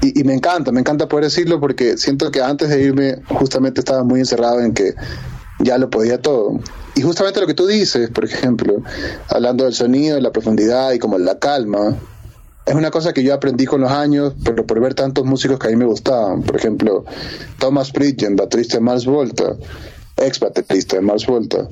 Y, 0.00 0.24
me 0.24 0.34
encanta, 0.34 0.72
me 0.72 0.80
encanta 0.80 1.06
poder 1.06 1.26
decirlo 1.26 1.60
porque 1.60 1.96
siento 1.96 2.32
que 2.32 2.42
antes 2.42 2.70
de 2.70 2.82
irme 2.82 3.22
justamente 3.28 3.80
estaba 3.80 4.02
muy 4.02 4.18
encerrado 4.18 4.60
en 4.60 4.74
que 4.74 4.94
ya 5.60 5.78
lo 5.78 5.90
podía 5.90 6.20
todo. 6.20 6.58
Y 6.96 7.02
justamente 7.02 7.40
lo 7.40 7.46
que 7.46 7.54
tú 7.54 7.68
dices, 7.68 8.10
por 8.10 8.24
ejemplo, 8.24 8.82
hablando 9.28 9.62
del 9.62 9.74
sonido, 9.74 10.18
la 10.18 10.32
profundidad 10.32 10.90
y 10.90 10.98
como 10.98 11.18
la 11.18 11.38
calma, 11.38 11.96
es 12.66 12.74
una 12.74 12.90
cosa 12.90 13.12
que 13.12 13.22
yo 13.22 13.32
aprendí 13.32 13.64
con 13.64 13.80
los 13.80 13.92
años, 13.92 14.34
pero 14.44 14.66
por 14.66 14.80
ver 14.80 14.94
tantos 14.94 15.24
músicos 15.24 15.60
que 15.60 15.68
a 15.68 15.70
mí 15.70 15.76
me 15.76 15.84
gustaban. 15.84 16.42
Por 16.42 16.56
ejemplo, 16.56 17.04
Thomas 17.60 17.92
Pridgen, 17.92 18.34
baterista 18.34 18.78
de 18.78 18.80
Mars 18.80 19.06
Volta, 19.06 19.54
ex 20.16 20.40
baterista 20.40 20.96
de 20.96 21.02
Mars 21.02 21.26
Volta 21.26 21.68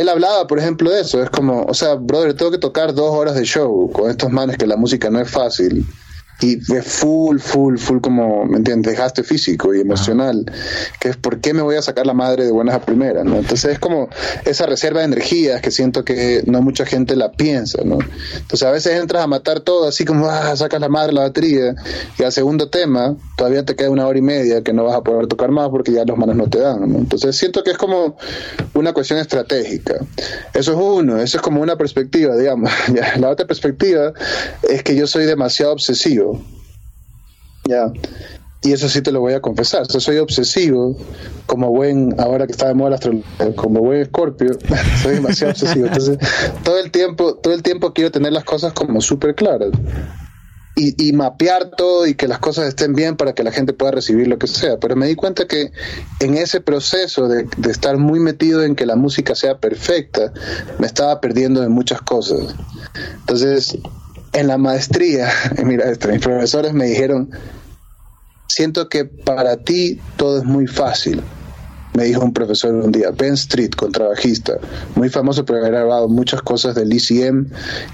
él 0.00 0.08
hablaba, 0.08 0.46
por 0.46 0.58
ejemplo, 0.58 0.90
de 0.90 1.00
eso. 1.00 1.22
Es 1.22 1.30
como, 1.30 1.62
o 1.62 1.74
sea, 1.74 1.94
brother, 1.94 2.34
tengo 2.34 2.50
que 2.50 2.58
tocar 2.58 2.94
dos 2.94 3.10
horas 3.14 3.34
de 3.34 3.44
show 3.44 3.90
con 3.92 4.10
estos 4.10 4.30
manes 4.30 4.56
que 4.56 4.66
la 4.66 4.76
música 4.76 5.10
no 5.10 5.20
es 5.20 5.30
fácil 5.30 5.86
y 6.40 6.56
fue 6.56 6.82
full, 6.82 7.38
full, 7.38 7.78
full 7.78 8.00
como, 8.00 8.44
¿me 8.44 8.58
entiendes? 8.58 8.92
Desgaste 8.92 9.24
físico 9.24 9.74
y 9.74 9.80
emocional, 9.80 10.46
que 11.00 11.08
es 11.08 11.16
por 11.16 11.40
qué 11.40 11.52
me 11.52 11.62
voy 11.62 11.76
a 11.76 11.82
sacar 11.82 12.06
la 12.06 12.14
madre 12.14 12.44
de 12.44 12.52
buenas 12.52 12.76
a 12.76 12.80
primeras, 12.80 13.24
¿no? 13.24 13.36
Entonces 13.36 13.72
es 13.72 13.78
como 13.78 14.08
esa 14.44 14.66
reserva 14.66 15.00
de 15.00 15.06
energías 15.06 15.60
que 15.60 15.70
siento 15.70 16.04
que 16.04 16.42
no 16.46 16.62
mucha 16.62 16.86
gente 16.86 17.16
la 17.16 17.32
piensa, 17.32 17.82
¿no? 17.84 17.98
Entonces 18.36 18.62
a 18.62 18.70
veces 18.70 19.00
entras 19.00 19.24
a 19.24 19.26
matar 19.26 19.60
todo, 19.60 19.88
así 19.88 20.04
como, 20.04 20.28
ah, 20.28 20.54
sacas 20.56 20.80
la 20.80 20.88
madre 20.88 21.12
la 21.12 21.22
batería, 21.22 21.74
y 22.18 22.22
al 22.22 22.32
segundo 22.32 22.68
tema 22.68 23.16
todavía 23.36 23.64
te 23.64 23.74
queda 23.74 23.90
una 23.90 24.06
hora 24.06 24.18
y 24.18 24.22
media 24.22 24.62
que 24.62 24.72
no 24.72 24.84
vas 24.84 24.94
a 24.94 25.02
poder 25.02 25.26
tocar 25.26 25.50
más 25.50 25.68
porque 25.70 25.92
ya 25.92 26.04
los 26.04 26.16
manos 26.16 26.36
no 26.36 26.48
te 26.48 26.60
dan, 26.60 26.92
¿no? 26.92 26.98
Entonces 26.98 27.36
siento 27.36 27.64
que 27.64 27.72
es 27.72 27.78
como 27.78 28.16
una 28.74 28.92
cuestión 28.92 29.18
estratégica. 29.18 29.96
Eso 30.54 30.72
es 30.72 30.78
uno, 30.78 31.18
eso 31.18 31.38
es 31.38 31.42
como 31.42 31.60
una 31.60 31.76
perspectiva, 31.76 32.36
digamos. 32.36 32.70
la 33.18 33.28
otra 33.28 33.46
perspectiva 33.46 34.12
es 34.62 34.84
que 34.84 34.94
yo 34.94 35.08
soy 35.08 35.24
demasiado 35.24 35.72
obsesivo 35.72 36.27
ya. 37.68 37.92
Y 38.60 38.72
eso 38.72 38.88
sí 38.88 39.02
te 39.02 39.12
lo 39.12 39.20
voy 39.20 39.34
a 39.34 39.40
confesar. 39.40 39.86
Soy 39.86 40.18
obsesivo, 40.18 40.96
como 41.46 41.70
buen, 41.70 42.18
ahora 42.18 42.46
que 42.46 42.52
está 42.52 42.66
de 42.66 42.74
moda 42.74 42.98
como 43.54 43.80
buen 43.80 44.00
escorpio, 44.00 44.50
soy 45.02 45.16
demasiado 45.16 45.52
obsesivo. 45.52 45.86
Entonces, 45.86 46.18
todo 46.64 46.78
el 46.78 46.90
tiempo, 46.90 47.36
todo 47.36 47.54
el 47.54 47.62
tiempo 47.62 47.92
quiero 47.92 48.10
tener 48.10 48.32
las 48.32 48.44
cosas 48.44 48.72
como 48.72 49.00
súper 49.00 49.34
claras. 49.36 49.70
Y, 50.74 51.08
y, 51.08 51.12
mapear 51.12 51.70
todo 51.76 52.06
y 52.06 52.14
que 52.14 52.28
las 52.28 52.38
cosas 52.38 52.68
estén 52.68 52.94
bien 52.94 53.16
para 53.16 53.32
que 53.32 53.42
la 53.42 53.50
gente 53.50 53.72
pueda 53.72 53.90
recibir 53.90 54.28
lo 54.28 54.38
que 54.38 54.46
sea. 54.46 54.78
Pero 54.78 54.94
me 54.94 55.08
di 55.08 55.16
cuenta 55.16 55.48
que 55.48 55.72
en 56.20 56.36
ese 56.36 56.60
proceso 56.60 57.26
de, 57.26 57.48
de, 57.56 57.70
estar 57.72 57.96
muy 57.96 58.20
metido 58.20 58.62
en 58.62 58.76
que 58.76 58.86
la 58.86 58.94
música 58.94 59.34
sea 59.34 59.58
perfecta, 59.58 60.32
me 60.78 60.86
estaba 60.86 61.20
perdiendo 61.20 61.62
de 61.62 61.68
muchas 61.68 62.00
cosas. 62.02 62.54
Entonces, 63.18 63.76
en 64.32 64.46
la 64.46 64.58
maestría, 64.58 65.30
mira 65.64 65.86
mis 65.86 65.98
profesores 65.98 66.72
me 66.72 66.86
dijeron, 66.86 67.30
siento 68.46 68.88
que 68.88 69.04
para 69.04 69.58
ti 69.58 70.00
todo 70.16 70.38
es 70.38 70.44
muy 70.44 70.66
fácil. 70.66 71.22
Me 71.94 72.04
dijo 72.04 72.22
un 72.22 72.32
profesor 72.32 72.74
un 72.74 72.92
día, 72.92 73.10
Ben 73.10 73.34
Street, 73.34 73.70
contrabajista, 73.70 74.58
muy 74.94 75.08
famoso 75.08 75.44
por 75.44 75.56
haber 75.56 75.72
grabado 75.72 76.08
muchas 76.08 76.42
cosas 76.42 76.74
del 76.74 76.92
ICM, 76.92 77.46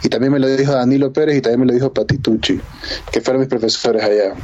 y 0.03 0.09
también 0.09 0.33
me 0.33 0.39
lo 0.39 0.49
dijo 0.49 0.73
Danilo 0.73 1.13
Pérez 1.13 1.39
y 1.39 1.41
también 1.41 1.61
me 1.61 1.67
lo 1.67 1.73
dijo 1.73 1.93
Patitucci, 1.93 2.61
que 3.11 3.21
fueron 3.23 3.41
mis 3.41 3.49
profesores 3.49 4.03
allá. 4.03 4.35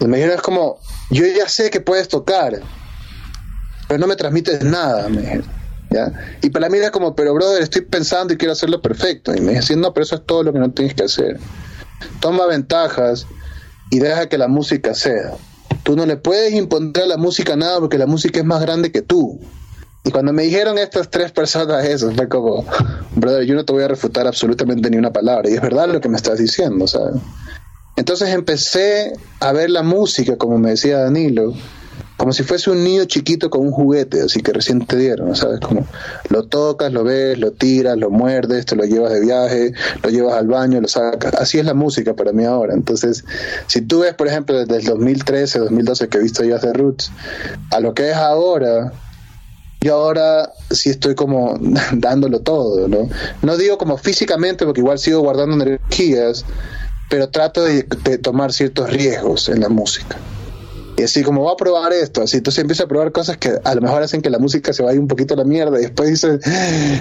Me 0.00 0.18
dijeron, 0.18 0.36
es 0.36 0.42
como, 0.42 0.80
yo 1.10 1.24
ya 1.26 1.48
sé 1.48 1.70
que 1.70 1.80
puedes 1.80 2.08
tocar, 2.08 2.60
pero 3.86 3.98
no 3.98 4.06
me 4.06 4.16
transmites 4.16 4.62
nada, 4.62 5.08
me 5.08 5.22
dijeron. 5.22 5.57
Y 6.42 6.50
para 6.50 6.68
mí 6.68 6.78
era 6.78 6.90
como, 6.90 7.14
pero 7.14 7.34
brother, 7.34 7.62
estoy 7.62 7.82
pensando 7.82 8.34
y 8.34 8.36
quiero 8.36 8.52
hacerlo 8.52 8.80
perfecto. 8.80 9.34
Y 9.34 9.40
me 9.40 9.54
decían, 9.54 9.80
no, 9.80 9.92
pero 9.92 10.04
eso 10.04 10.16
es 10.16 10.26
todo 10.26 10.42
lo 10.42 10.52
que 10.52 10.58
no 10.58 10.70
tienes 10.70 10.94
que 10.94 11.04
hacer. 11.04 11.38
Toma 12.20 12.46
ventajas 12.46 13.26
y 13.90 13.98
deja 13.98 14.28
que 14.28 14.38
la 14.38 14.48
música 14.48 14.94
sea. 14.94 15.32
Tú 15.82 15.96
no 15.96 16.06
le 16.06 16.16
puedes 16.16 16.52
imponer 16.52 17.04
a 17.04 17.06
la 17.06 17.16
música 17.16 17.56
nada 17.56 17.80
porque 17.80 17.98
la 17.98 18.06
música 18.06 18.38
es 18.40 18.44
más 18.44 18.60
grande 18.60 18.92
que 18.92 19.02
tú. 19.02 19.40
Y 20.04 20.10
cuando 20.10 20.32
me 20.32 20.44
dijeron 20.44 20.78
estas 20.78 21.10
tres 21.10 21.32
personas 21.32 21.84
eso, 21.84 22.10
fue 22.12 22.28
como, 22.28 22.64
brother, 23.14 23.44
yo 23.44 23.54
no 23.54 23.64
te 23.64 23.72
voy 23.72 23.82
a 23.82 23.88
refutar 23.88 24.26
absolutamente 24.26 24.90
ni 24.90 24.96
una 24.96 25.12
palabra. 25.12 25.50
Y 25.50 25.54
es 25.54 25.60
verdad 25.60 25.88
lo 25.88 26.00
que 26.00 26.08
me 26.08 26.16
estás 26.16 26.38
diciendo, 26.38 26.86
¿sabes? 26.86 27.20
Entonces 27.96 28.28
empecé 28.28 29.12
a 29.40 29.52
ver 29.52 29.70
la 29.70 29.82
música, 29.82 30.36
como 30.36 30.56
me 30.56 30.70
decía 30.70 30.98
Danilo, 30.98 31.52
como 32.18 32.32
si 32.32 32.42
fuese 32.42 32.70
un 32.70 32.82
niño 32.82 33.04
chiquito 33.04 33.48
con 33.48 33.60
un 33.60 33.70
juguete, 33.70 34.22
así 34.22 34.42
que 34.42 34.52
recién 34.52 34.84
te 34.84 34.96
dieron, 34.96 35.36
¿sabes? 35.36 35.60
Como 35.60 35.86
lo 36.30 36.42
tocas, 36.42 36.92
lo 36.92 37.04
ves, 37.04 37.38
lo 37.38 37.52
tiras, 37.52 37.96
lo 37.96 38.10
muerdes, 38.10 38.66
te 38.66 38.74
lo 38.74 38.82
llevas 38.84 39.12
de 39.12 39.20
viaje, 39.20 39.72
lo 40.02 40.10
llevas 40.10 40.34
al 40.34 40.48
baño, 40.48 40.80
lo 40.80 40.88
sacas. 40.88 41.32
Así 41.34 41.60
es 41.60 41.64
la 41.64 41.74
música 41.74 42.14
para 42.14 42.32
mí 42.32 42.44
ahora. 42.44 42.74
Entonces, 42.74 43.24
si 43.68 43.82
tú 43.82 44.00
ves, 44.00 44.14
por 44.14 44.26
ejemplo, 44.26 44.58
desde 44.58 44.78
el 44.78 44.84
2013, 44.84 45.60
2012 45.60 46.08
que 46.08 46.18
he 46.18 46.20
visto 46.20 46.42
ya 46.42 46.58
de 46.58 46.72
Roots, 46.72 47.12
a 47.70 47.78
lo 47.78 47.94
que 47.94 48.10
es 48.10 48.16
ahora, 48.16 48.92
yo 49.80 49.94
ahora 49.94 50.50
sí 50.72 50.90
estoy 50.90 51.14
como 51.14 51.56
dándolo 51.92 52.40
todo, 52.40 52.88
¿no? 52.88 53.08
No 53.42 53.56
digo 53.56 53.78
como 53.78 53.96
físicamente, 53.96 54.64
porque 54.64 54.80
igual 54.80 54.98
sigo 54.98 55.20
guardando 55.20 55.54
energías, 55.54 56.44
pero 57.08 57.28
trato 57.28 57.62
de, 57.62 57.86
de 58.02 58.18
tomar 58.18 58.52
ciertos 58.52 58.90
riesgos 58.90 59.48
en 59.48 59.60
la 59.60 59.68
música. 59.68 60.16
Y 60.98 61.04
así 61.04 61.22
como 61.22 61.44
va 61.44 61.52
a 61.52 61.56
probar 61.56 61.92
esto, 61.92 62.22
así 62.22 62.38
entonces 62.38 62.60
empieza 62.60 62.82
a 62.82 62.88
probar 62.88 63.12
cosas 63.12 63.36
que 63.36 63.52
a 63.62 63.74
lo 63.76 63.80
mejor 63.80 64.02
hacen 64.02 64.20
que 64.20 64.30
la 64.30 64.40
música 64.40 64.72
se 64.72 64.82
vaya 64.82 64.98
un 64.98 65.06
poquito 65.06 65.34
a 65.34 65.36
la 65.36 65.44
mierda 65.44 65.78
y 65.78 65.82
después 65.82 66.08
dices, 66.08 66.40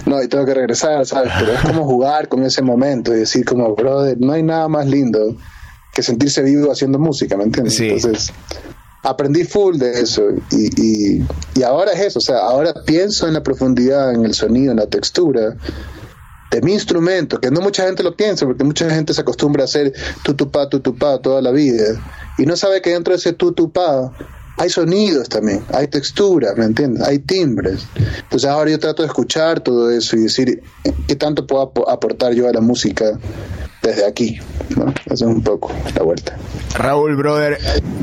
no, 0.06 0.22
y 0.22 0.28
tengo 0.28 0.46
que 0.46 0.54
regresar, 0.54 1.04
¿sabes? 1.08 1.34
Pero 1.40 1.54
es 1.54 1.62
como 1.62 1.84
jugar 1.84 2.28
con 2.28 2.44
ese 2.44 2.62
momento 2.62 3.12
y 3.16 3.20
decir 3.22 3.44
como, 3.44 3.74
brother, 3.76 4.16
no 4.20 4.34
hay 4.34 4.44
nada 4.44 4.68
más 4.68 4.86
lindo 4.86 5.36
que 5.96 6.04
sentirse 6.04 6.44
vivo 6.44 6.72
haciendo 6.72 7.00
música, 7.00 7.36
¿me 7.38 7.46
entiendes? 7.46 7.80
Entonces, 7.80 8.32
aprendí 9.02 9.46
full 9.46 9.78
de 9.78 10.00
eso 10.00 10.26
y, 10.52 10.70
y, 10.80 11.26
y 11.56 11.64
ahora 11.64 11.94
es 11.94 12.02
eso, 12.02 12.20
o 12.20 12.22
sea, 12.22 12.38
ahora 12.38 12.76
pienso 12.86 13.28
en 13.28 13.34
la 13.34 13.42
profundidad, 13.42 14.14
en 14.14 14.26
el 14.26 14.36
sonido, 14.36 14.74
en 14.74 14.78
la 14.78 14.88
textura 14.88 15.58
de 16.52 16.62
mi 16.62 16.74
instrumento, 16.74 17.40
que 17.40 17.52
no 17.52 17.62
mucha 17.62 17.86
gente 17.86 18.04
lo 18.04 18.16
piensa, 18.16 18.46
porque 18.46 18.64
mucha 18.64 18.90
gente 18.90 19.14
se 19.14 19.22
acostumbra 19.22 19.64
a 19.64 19.66
hacer 19.66 19.94
tutupá, 20.24 20.70
tutupá 20.70 21.20
toda 21.20 21.42
la 21.42 21.52
vida, 21.52 22.02
y 22.38 22.46
no 22.46 22.56
sabe 22.56 22.82
que 22.82 22.92
dentro 22.92 23.14
de 23.14 23.18
ese 23.18 23.34
tutupá 23.34 24.12
hay 24.58 24.70
sonidos 24.70 25.30
también, 25.30 25.64
hay 25.72 25.88
textura, 25.88 26.54
¿me 26.56 26.66
entiendes? 26.66 27.04
Hay 27.04 27.20
timbres. 27.20 27.86
Entonces 28.24 28.50
ahora 28.50 28.72
yo 28.72 28.80
trato 28.80 29.04
de 29.04 29.08
escuchar 29.08 29.60
todo 29.60 29.92
eso 29.92 30.16
y 30.16 30.22
decir 30.22 30.64
qué 31.08 31.16
tanto 31.16 31.46
puedo 31.46 31.88
aportar 31.88 32.34
yo 32.34 32.48
a 32.50 32.52
la 32.52 32.62
música 32.62 33.20
desde 33.88 34.06
aquí. 34.06 34.40
¿no? 34.76 34.94
Eso 35.06 35.14
es 35.14 35.22
un 35.22 35.42
poco 35.42 35.72
la 35.96 36.04
vuelta. 36.04 36.38
Raúl, 36.76 37.16
brother, 37.16 37.58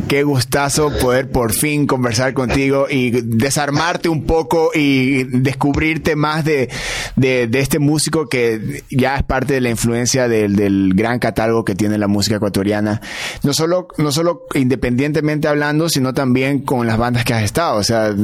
qué 0.09 0.23
gustazo 0.23 0.91
poder 1.01 1.31
por 1.31 1.53
fin 1.53 1.87
conversar 1.87 2.35
contigo 2.35 2.87
y 2.91 3.11
desarmarte 3.11 4.09
un 4.09 4.25
poco 4.25 4.71
y 4.75 5.25
descubrirte 5.25 6.17
más 6.17 6.45
de, 6.45 6.69
de, 7.17 7.47
de 7.47 7.61
este 7.61 7.79
músico 7.79 8.29
que 8.29 8.83
ya 8.91 9.17
es 9.17 9.23
parte 9.23 9.55
de 9.55 9.61
la 9.61 9.71
influencia 9.71 10.27
del, 10.29 10.57
del, 10.57 10.93
gran 10.95 11.19
catálogo 11.19 11.65
que 11.65 11.75
tiene 11.75 11.99
la 11.99 12.09
música 12.09 12.37
ecuatoriana. 12.37 13.01
No 13.43 13.53
solo, 13.53 13.89
no 13.99 14.11
solo 14.11 14.47
independientemente 14.55 15.47
hablando, 15.47 15.89
sino 15.89 16.15
también 16.15 16.61
con 16.61 16.87
las 16.87 16.99
bandas 16.99 17.25
que 17.25 17.35
has 17.35 17.45
estado. 17.45 17.79
O 17.79 17.85
sea, 17.85 18.15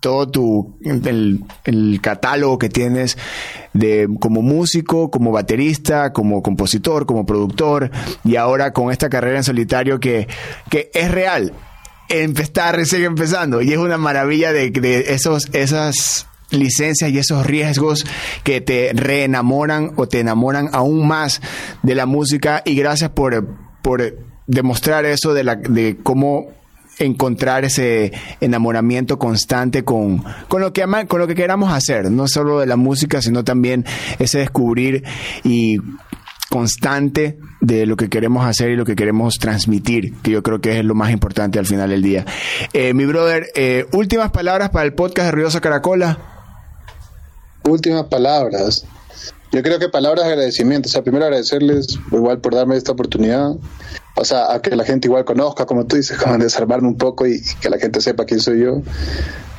todo 0.00 0.28
tu, 0.28 0.78
el, 0.84 1.44
el 1.64 2.00
catálogo 2.00 2.58
que 2.58 2.68
tienes 2.68 3.18
de 3.72 4.08
como 4.20 4.42
músico, 4.42 5.10
como 5.10 5.32
baterista, 5.32 6.12
como 6.12 6.42
compositor, 6.42 6.91
como 7.06 7.26
productor 7.26 7.90
y 8.24 8.36
ahora 8.36 8.72
con 8.72 8.90
esta 8.92 9.08
carrera 9.08 9.38
en 9.38 9.44
solitario 9.44 10.00
que, 10.00 10.28
que 10.70 10.90
es 10.94 11.10
real. 11.10 11.52
Está 12.08 12.72
recién 12.72 13.04
empezando 13.04 13.62
y 13.62 13.72
es 13.72 13.78
una 13.78 13.96
maravilla 13.96 14.52
de, 14.52 15.04
esos, 15.08 15.48
esas 15.54 16.26
licencias 16.50 17.10
y 17.10 17.18
esos 17.18 17.46
riesgos 17.46 18.04
que 18.44 18.60
te 18.60 18.92
reenamoran 18.92 19.92
o 19.96 20.06
te 20.06 20.20
enamoran 20.20 20.68
aún 20.72 21.06
más 21.06 21.40
de 21.82 21.94
la 21.94 22.04
música 22.04 22.62
y 22.66 22.74
gracias 22.74 23.10
por, 23.10 23.46
por 23.80 24.14
demostrar 24.46 25.06
eso 25.06 25.32
de, 25.32 25.44
la, 25.44 25.56
de 25.56 25.96
cómo 26.02 26.48
encontrar 26.98 27.64
ese 27.64 28.12
enamoramiento 28.40 29.18
constante 29.18 29.84
con, 29.84 30.22
con, 30.48 30.60
lo 30.60 30.72
que 30.72 30.84
con 31.08 31.20
lo 31.20 31.26
que 31.26 31.34
queramos 31.34 31.72
hacer, 31.72 32.10
no 32.10 32.28
solo 32.28 32.60
de 32.60 32.66
la 32.66 32.76
música, 32.76 33.22
sino 33.22 33.44
también 33.44 33.84
ese 34.18 34.38
descubrir 34.38 35.04
y 35.44 35.78
constante 36.52 37.38
de 37.62 37.86
lo 37.86 37.96
que 37.96 38.10
queremos 38.10 38.44
hacer 38.44 38.68
y 38.68 38.76
lo 38.76 38.84
que 38.84 38.94
queremos 38.94 39.38
transmitir, 39.38 40.12
que 40.22 40.32
yo 40.32 40.42
creo 40.42 40.60
que 40.60 40.78
es 40.78 40.84
lo 40.84 40.94
más 40.94 41.10
importante 41.10 41.58
al 41.58 41.64
final 41.64 41.88
del 41.88 42.02
día. 42.02 42.26
Eh, 42.74 42.92
mi 42.92 43.06
brother, 43.06 43.46
eh, 43.54 43.86
últimas 43.94 44.30
palabras 44.32 44.68
para 44.68 44.84
el 44.84 44.92
podcast 44.92 45.28
de 45.28 45.32
Ruidosa 45.32 45.62
Caracola. 45.62 46.18
Últimas 47.64 48.04
palabras. 48.04 48.84
Yo 49.50 49.62
creo 49.62 49.78
que 49.78 49.88
palabras 49.88 50.26
de 50.26 50.32
agradecimiento. 50.32 50.90
O 50.90 50.92
sea, 50.92 51.00
primero 51.00 51.24
agradecerles 51.24 51.98
igual 52.12 52.38
por 52.38 52.54
darme 52.54 52.76
esta 52.76 52.92
oportunidad. 52.92 53.52
O 54.14 54.24
sea, 54.24 54.52
a 54.52 54.60
que 54.60 54.76
la 54.76 54.84
gente 54.84 55.08
igual 55.08 55.24
conozca, 55.24 55.66
como 55.66 55.86
tú 55.86 55.96
dices, 55.96 56.18
como 56.18 56.36
desarmarme 56.38 56.88
un 56.88 56.98
poco 56.98 57.26
y 57.26 57.42
que 57.60 57.70
la 57.70 57.78
gente 57.78 58.00
sepa 58.00 58.24
quién 58.24 58.40
soy 58.40 58.60
yo 58.60 58.82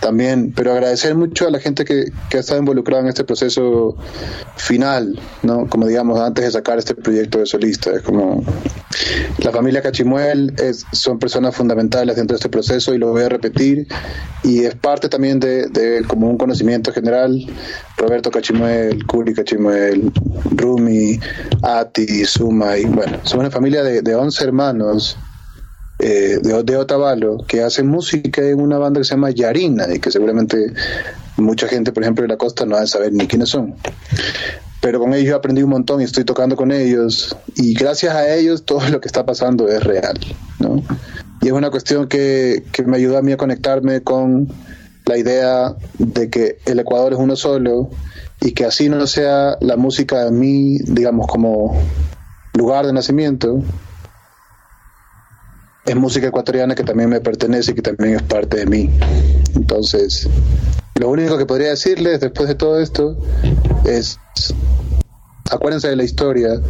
también, 0.03 0.51
pero 0.53 0.73
agradecer 0.73 1.15
mucho 1.15 1.47
a 1.47 1.49
la 1.49 1.59
gente 1.59 1.85
que, 1.85 2.11
que 2.29 2.35
ha 2.35 2.39
estado 2.41 2.59
involucrada 2.59 3.01
en 3.03 3.07
este 3.07 3.23
proceso 3.23 3.95
final, 4.57 5.17
¿no? 5.43 5.69
Como 5.69 5.87
digamos, 5.87 6.19
antes 6.19 6.43
de 6.43 6.51
sacar 6.51 6.77
este 6.77 6.93
proyecto 6.93 7.39
de 7.39 7.45
solista. 7.45 7.89
Es 7.91 8.01
como 8.01 8.43
la 9.37 9.51
familia 9.51 9.81
Cachimuel 9.81 10.53
es, 10.57 10.85
son 10.91 11.19
personas 11.19 11.55
fundamentales 11.55 12.17
dentro 12.17 12.35
de 12.35 12.39
este 12.39 12.49
proceso 12.49 12.93
y 12.93 12.97
lo 12.97 13.11
voy 13.11 13.23
a 13.23 13.29
repetir. 13.29 13.87
Y 14.43 14.65
es 14.65 14.75
parte 14.75 15.07
también 15.07 15.39
de, 15.39 15.67
de 15.67 16.03
como 16.05 16.29
un 16.29 16.37
conocimiento 16.37 16.91
general. 16.91 17.39
Roberto 17.95 18.29
Cachimuel, 18.29 19.05
Curi 19.05 19.33
Cachimuel, 19.33 20.11
Rumi, 20.51 21.17
Ati, 21.61 22.25
Suma, 22.25 22.77
y 22.77 22.83
bueno, 22.85 23.19
somos 23.23 23.45
una 23.45 23.51
familia 23.51 23.83
de, 23.83 24.01
de 24.01 24.15
11 24.15 24.42
hermanos 24.43 25.17
eh, 25.99 26.39
de, 26.41 26.75
Otavalo 26.75 27.37
que 27.47 27.61
hace 27.61 27.83
música 27.83 28.41
en 28.41 28.59
una 28.59 28.77
banda 28.77 28.99
que 28.99 29.05
se 29.05 29.15
llama 29.15 29.31
Yarina 29.31 29.85
y 29.93 29.99
que 29.99 30.11
seguramente 30.11 30.73
mucha 31.37 31.67
gente, 31.67 31.91
por 31.91 32.03
ejemplo, 32.03 32.23
de 32.23 32.27
la 32.27 32.37
costa 32.37 32.65
no 32.65 32.75
va 32.75 32.81
a 32.81 32.87
saber 32.87 33.13
ni 33.13 33.27
quiénes 33.27 33.49
son. 33.49 33.75
Pero 34.81 34.99
con 34.99 35.13
ellos 35.13 35.33
aprendí 35.33 35.63
un 35.63 35.69
montón 35.69 36.01
y 36.01 36.03
estoy 36.03 36.25
tocando 36.25 36.55
con 36.55 36.71
ellos 36.71 37.35
y 37.55 37.73
gracias 37.73 38.13
a 38.15 38.33
ellos 38.35 38.65
todo 38.65 38.87
lo 38.89 38.99
que 38.99 39.07
está 39.07 39.25
pasando 39.25 39.67
es 39.69 39.83
real, 39.83 40.19
¿no? 40.59 40.83
Y 41.41 41.47
es 41.47 41.53
una 41.53 41.69
cuestión 41.69 42.07
que, 42.07 42.63
que 42.71 42.83
me 42.83 42.97
ayuda 42.97 43.19
a 43.19 43.21
mí 43.21 43.31
a 43.31 43.37
conectarme 43.37 44.01
con 44.01 44.49
la 45.05 45.17
idea 45.17 45.75
de 45.99 46.29
que 46.29 46.57
el 46.65 46.79
Ecuador 46.79 47.13
es 47.13 47.19
uno 47.19 47.35
solo 47.35 47.89
y 48.41 48.51
que 48.51 48.65
así 48.65 48.89
no 48.89 49.05
sea 49.07 49.57
la 49.61 49.77
música 49.77 50.25
de 50.25 50.31
mí, 50.31 50.79
digamos, 50.79 51.27
como 51.27 51.77
lugar 52.53 52.85
de 52.85 52.93
nacimiento, 52.93 53.61
es 55.85 55.95
música 55.95 56.27
ecuatoriana 56.27 56.75
que 56.75 56.83
también 56.83 57.09
me 57.09 57.19
pertenece 57.19 57.71
y 57.71 57.75
que 57.75 57.81
también 57.81 58.15
es 58.15 58.21
parte 58.23 58.57
de 58.57 58.65
mí. 58.65 58.89
Entonces, 59.55 60.29
lo 60.95 61.09
único 61.09 61.37
que 61.37 61.45
podría 61.45 61.69
decirles 61.69 62.19
después 62.21 62.47
de 62.47 62.55
todo 62.55 62.79
esto 62.79 63.17
es, 63.85 64.19
acuérdense 65.51 65.89
de 65.89 65.95
la 65.95 66.03
historia, 66.03 66.61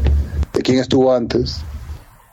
de 0.53 0.61
quién 0.61 0.79
estuvo 0.79 1.13
antes, 1.13 1.57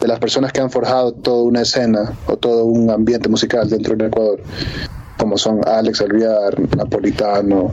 de 0.00 0.08
las 0.08 0.18
personas 0.18 0.52
que 0.52 0.60
han 0.60 0.70
forjado 0.70 1.12
toda 1.12 1.42
una 1.42 1.62
escena 1.62 2.14
o 2.26 2.36
todo 2.38 2.64
un 2.64 2.90
ambiente 2.90 3.28
musical 3.28 3.68
dentro 3.68 3.94
del 3.94 4.06
Ecuador, 4.06 4.42
como 5.18 5.36
son 5.36 5.60
Alex 5.66 6.00
Alviar, 6.00 6.58
Napolitano, 6.76 7.70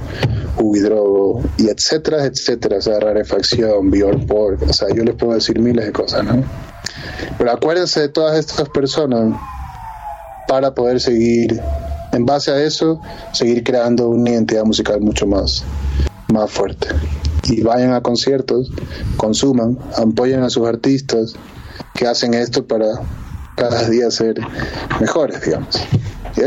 Huidrogo, 0.59 1.41
y 1.57 1.69
etcétera, 1.69 2.25
etcétera, 2.25 2.79
o 2.79 2.81
sea, 2.81 2.99
Rarefacción, 2.99 3.89
Bjork, 3.89 4.63
o 4.67 4.73
sea, 4.73 4.89
yo 4.93 5.03
les 5.05 5.15
puedo 5.15 5.33
decir 5.33 5.57
miles 5.61 5.85
de 5.85 5.93
cosas, 5.93 6.25
¿no? 6.25 6.43
Pero 7.37 7.51
acuérdense 7.51 8.01
de 8.01 8.09
todas 8.09 8.37
estas 8.37 8.69
personas 8.69 9.33
para 10.47 10.73
poder 10.73 10.99
seguir, 10.99 11.59
en 12.13 12.25
base 12.25 12.51
a 12.51 12.61
eso, 12.61 13.01
seguir 13.33 13.63
creando 13.63 14.09
una 14.09 14.31
identidad 14.31 14.63
musical 14.63 15.01
mucho 15.01 15.27
más, 15.27 15.63
más 16.33 16.49
fuerte. 16.49 16.87
Y 17.43 17.61
vayan 17.61 17.93
a 17.93 18.01
conciertos, 18.01 18.71
consuman, 19.17 19.77
apoyen 19.97 20.43
a 20.43 20.49
sus 20.49 20.67
artistas 20.67 21.35
que 21.93 22.07
hacen 22.07 22.33
esto 22.33 22.65
para 22.65 22.87
cada 23.55 23.89
día 23.89 24.09
ser 24.11 24.35
mejores, 24.99 25.41
digamos. 25.41 25.75
Y 26.35 26.41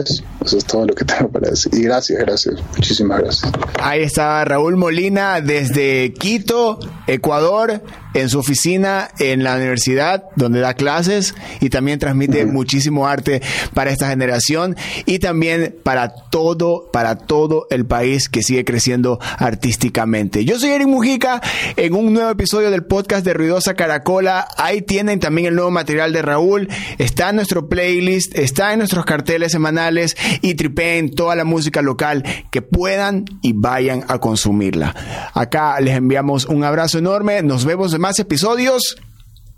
eso, 0.44 0.58
es 0.58 0.64
todo 0.64 0.86
lo 0.86 0.94
que 0.94 1.04
tengo 1.06 1.30
para 1.30 1.50
decir. 1.50 1.72
Y 1.74 1.82
gracias, 1.82 2.18
gracias. 2.20 2.54
Muchísimas 2.76 3.20
gracias. 3.20 3.52
Ahí 3.80 4.02
está 4.02 4.44
Raúl 4.44 4.76
Molina 4.76 5.40
desde 5.40 6.12
Quito, 6.14 6.78
Ecuador 7.06 7.82
en 8.14 8.28
su 8.28 8.38
oficina 8.38 9.08
en 9.18 9.44
la 9.44 9.56
universidad 9.56 10.24
donde 10.36 10.60
da 10.60 10.74
clases 10.74 11.34
y 11.60 11.70
también 11.70 11.98
transmite 11.98 12.46
muchísimo 12.46 13.06
arte 13.06 13.40
para 13.74 13.90
esta 13.90 14.08
generación 14.08 14.76
y 15.06 15.18
también 15.18 15.76
para 15.82 16.08
todo, 16.30 16.90
para 16.92 17.16
todo 17.16 17.66
el 17.70 17.86
país 17.86 18.28
que 18.28 18.42
sigue 18.42 18.64
creciendo 18.64 19.18
artísticamente. 19.38 20.44
Yo 20.44 20.58
soy 20.58 20.70
Eric 20.70 20.88
Mujica 20.88 21.40
en 21.76 21.94
un 21.94 22.12
nuevo 22.12 22.30
episodio 22.30 22.70
del 22.70 22.84
podcast 22.84 23.24
de 23.24 23.34
Ruidosa 23.34 23.74
Caracola. 23.74 24.48
Ahí 24.56 24.82
tienen 24.82 25.20
también 25.20 25.48
el 25.48 25.54
nuevo 25.54 25.70
material 25.70 26.12
de 26.12 26.22
Raúl. 26.22 26.68
Está 26.98 27.30
en 27.30 27.36
nuestro 27.36 27.68
playlist, 27.68 28.36
está 28.36 28.72
en 28.72 28.78
nuestros 28.80 29.04
carteles 29.04 29.52
semanales 29.52 30.16
y 30.40 30.54
tripeen 30.54 31.14
toda 31.14 31.34
la 31.34 31.44
música 31.44 31.82
local 31.82 32.24
que 32.50 32.62
puedan 32.62 33.24
y 33.42 33.52
vayan 33.52 34.04
a 34.08 34.18
consumirla. 34.18 34.94
Acá 35.34 35.78
les 35.80 35.96
enviamos 35.96 36.46
un 36.46 36.64
abrazo 36.64 36.98
enorme. 36.98 37.42
Nos 37.42 37.64
vemos 37.64 37.98
más 37.98 38.18
episodios. 38.18 38.96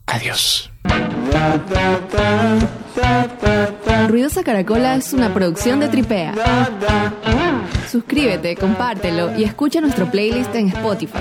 Adiós. 0.06 0.70
Ruidosa 4.08 4.42
Caracola 4.42 4.96
es 4.96 5.12
una 5.12 5.32
producción 5.32 5.80
de 5.80 5.88
Tripea. 5.88 6.34
Suscríbete, 7.90 8.56
compártelo 8.56 9.38
y 9.38 9.44
escucha 9.44 9.80
nuestro 9.80 10.10
playlist 10.10 10.54
en 10.54 10.68
Spotify. 10.68 11.18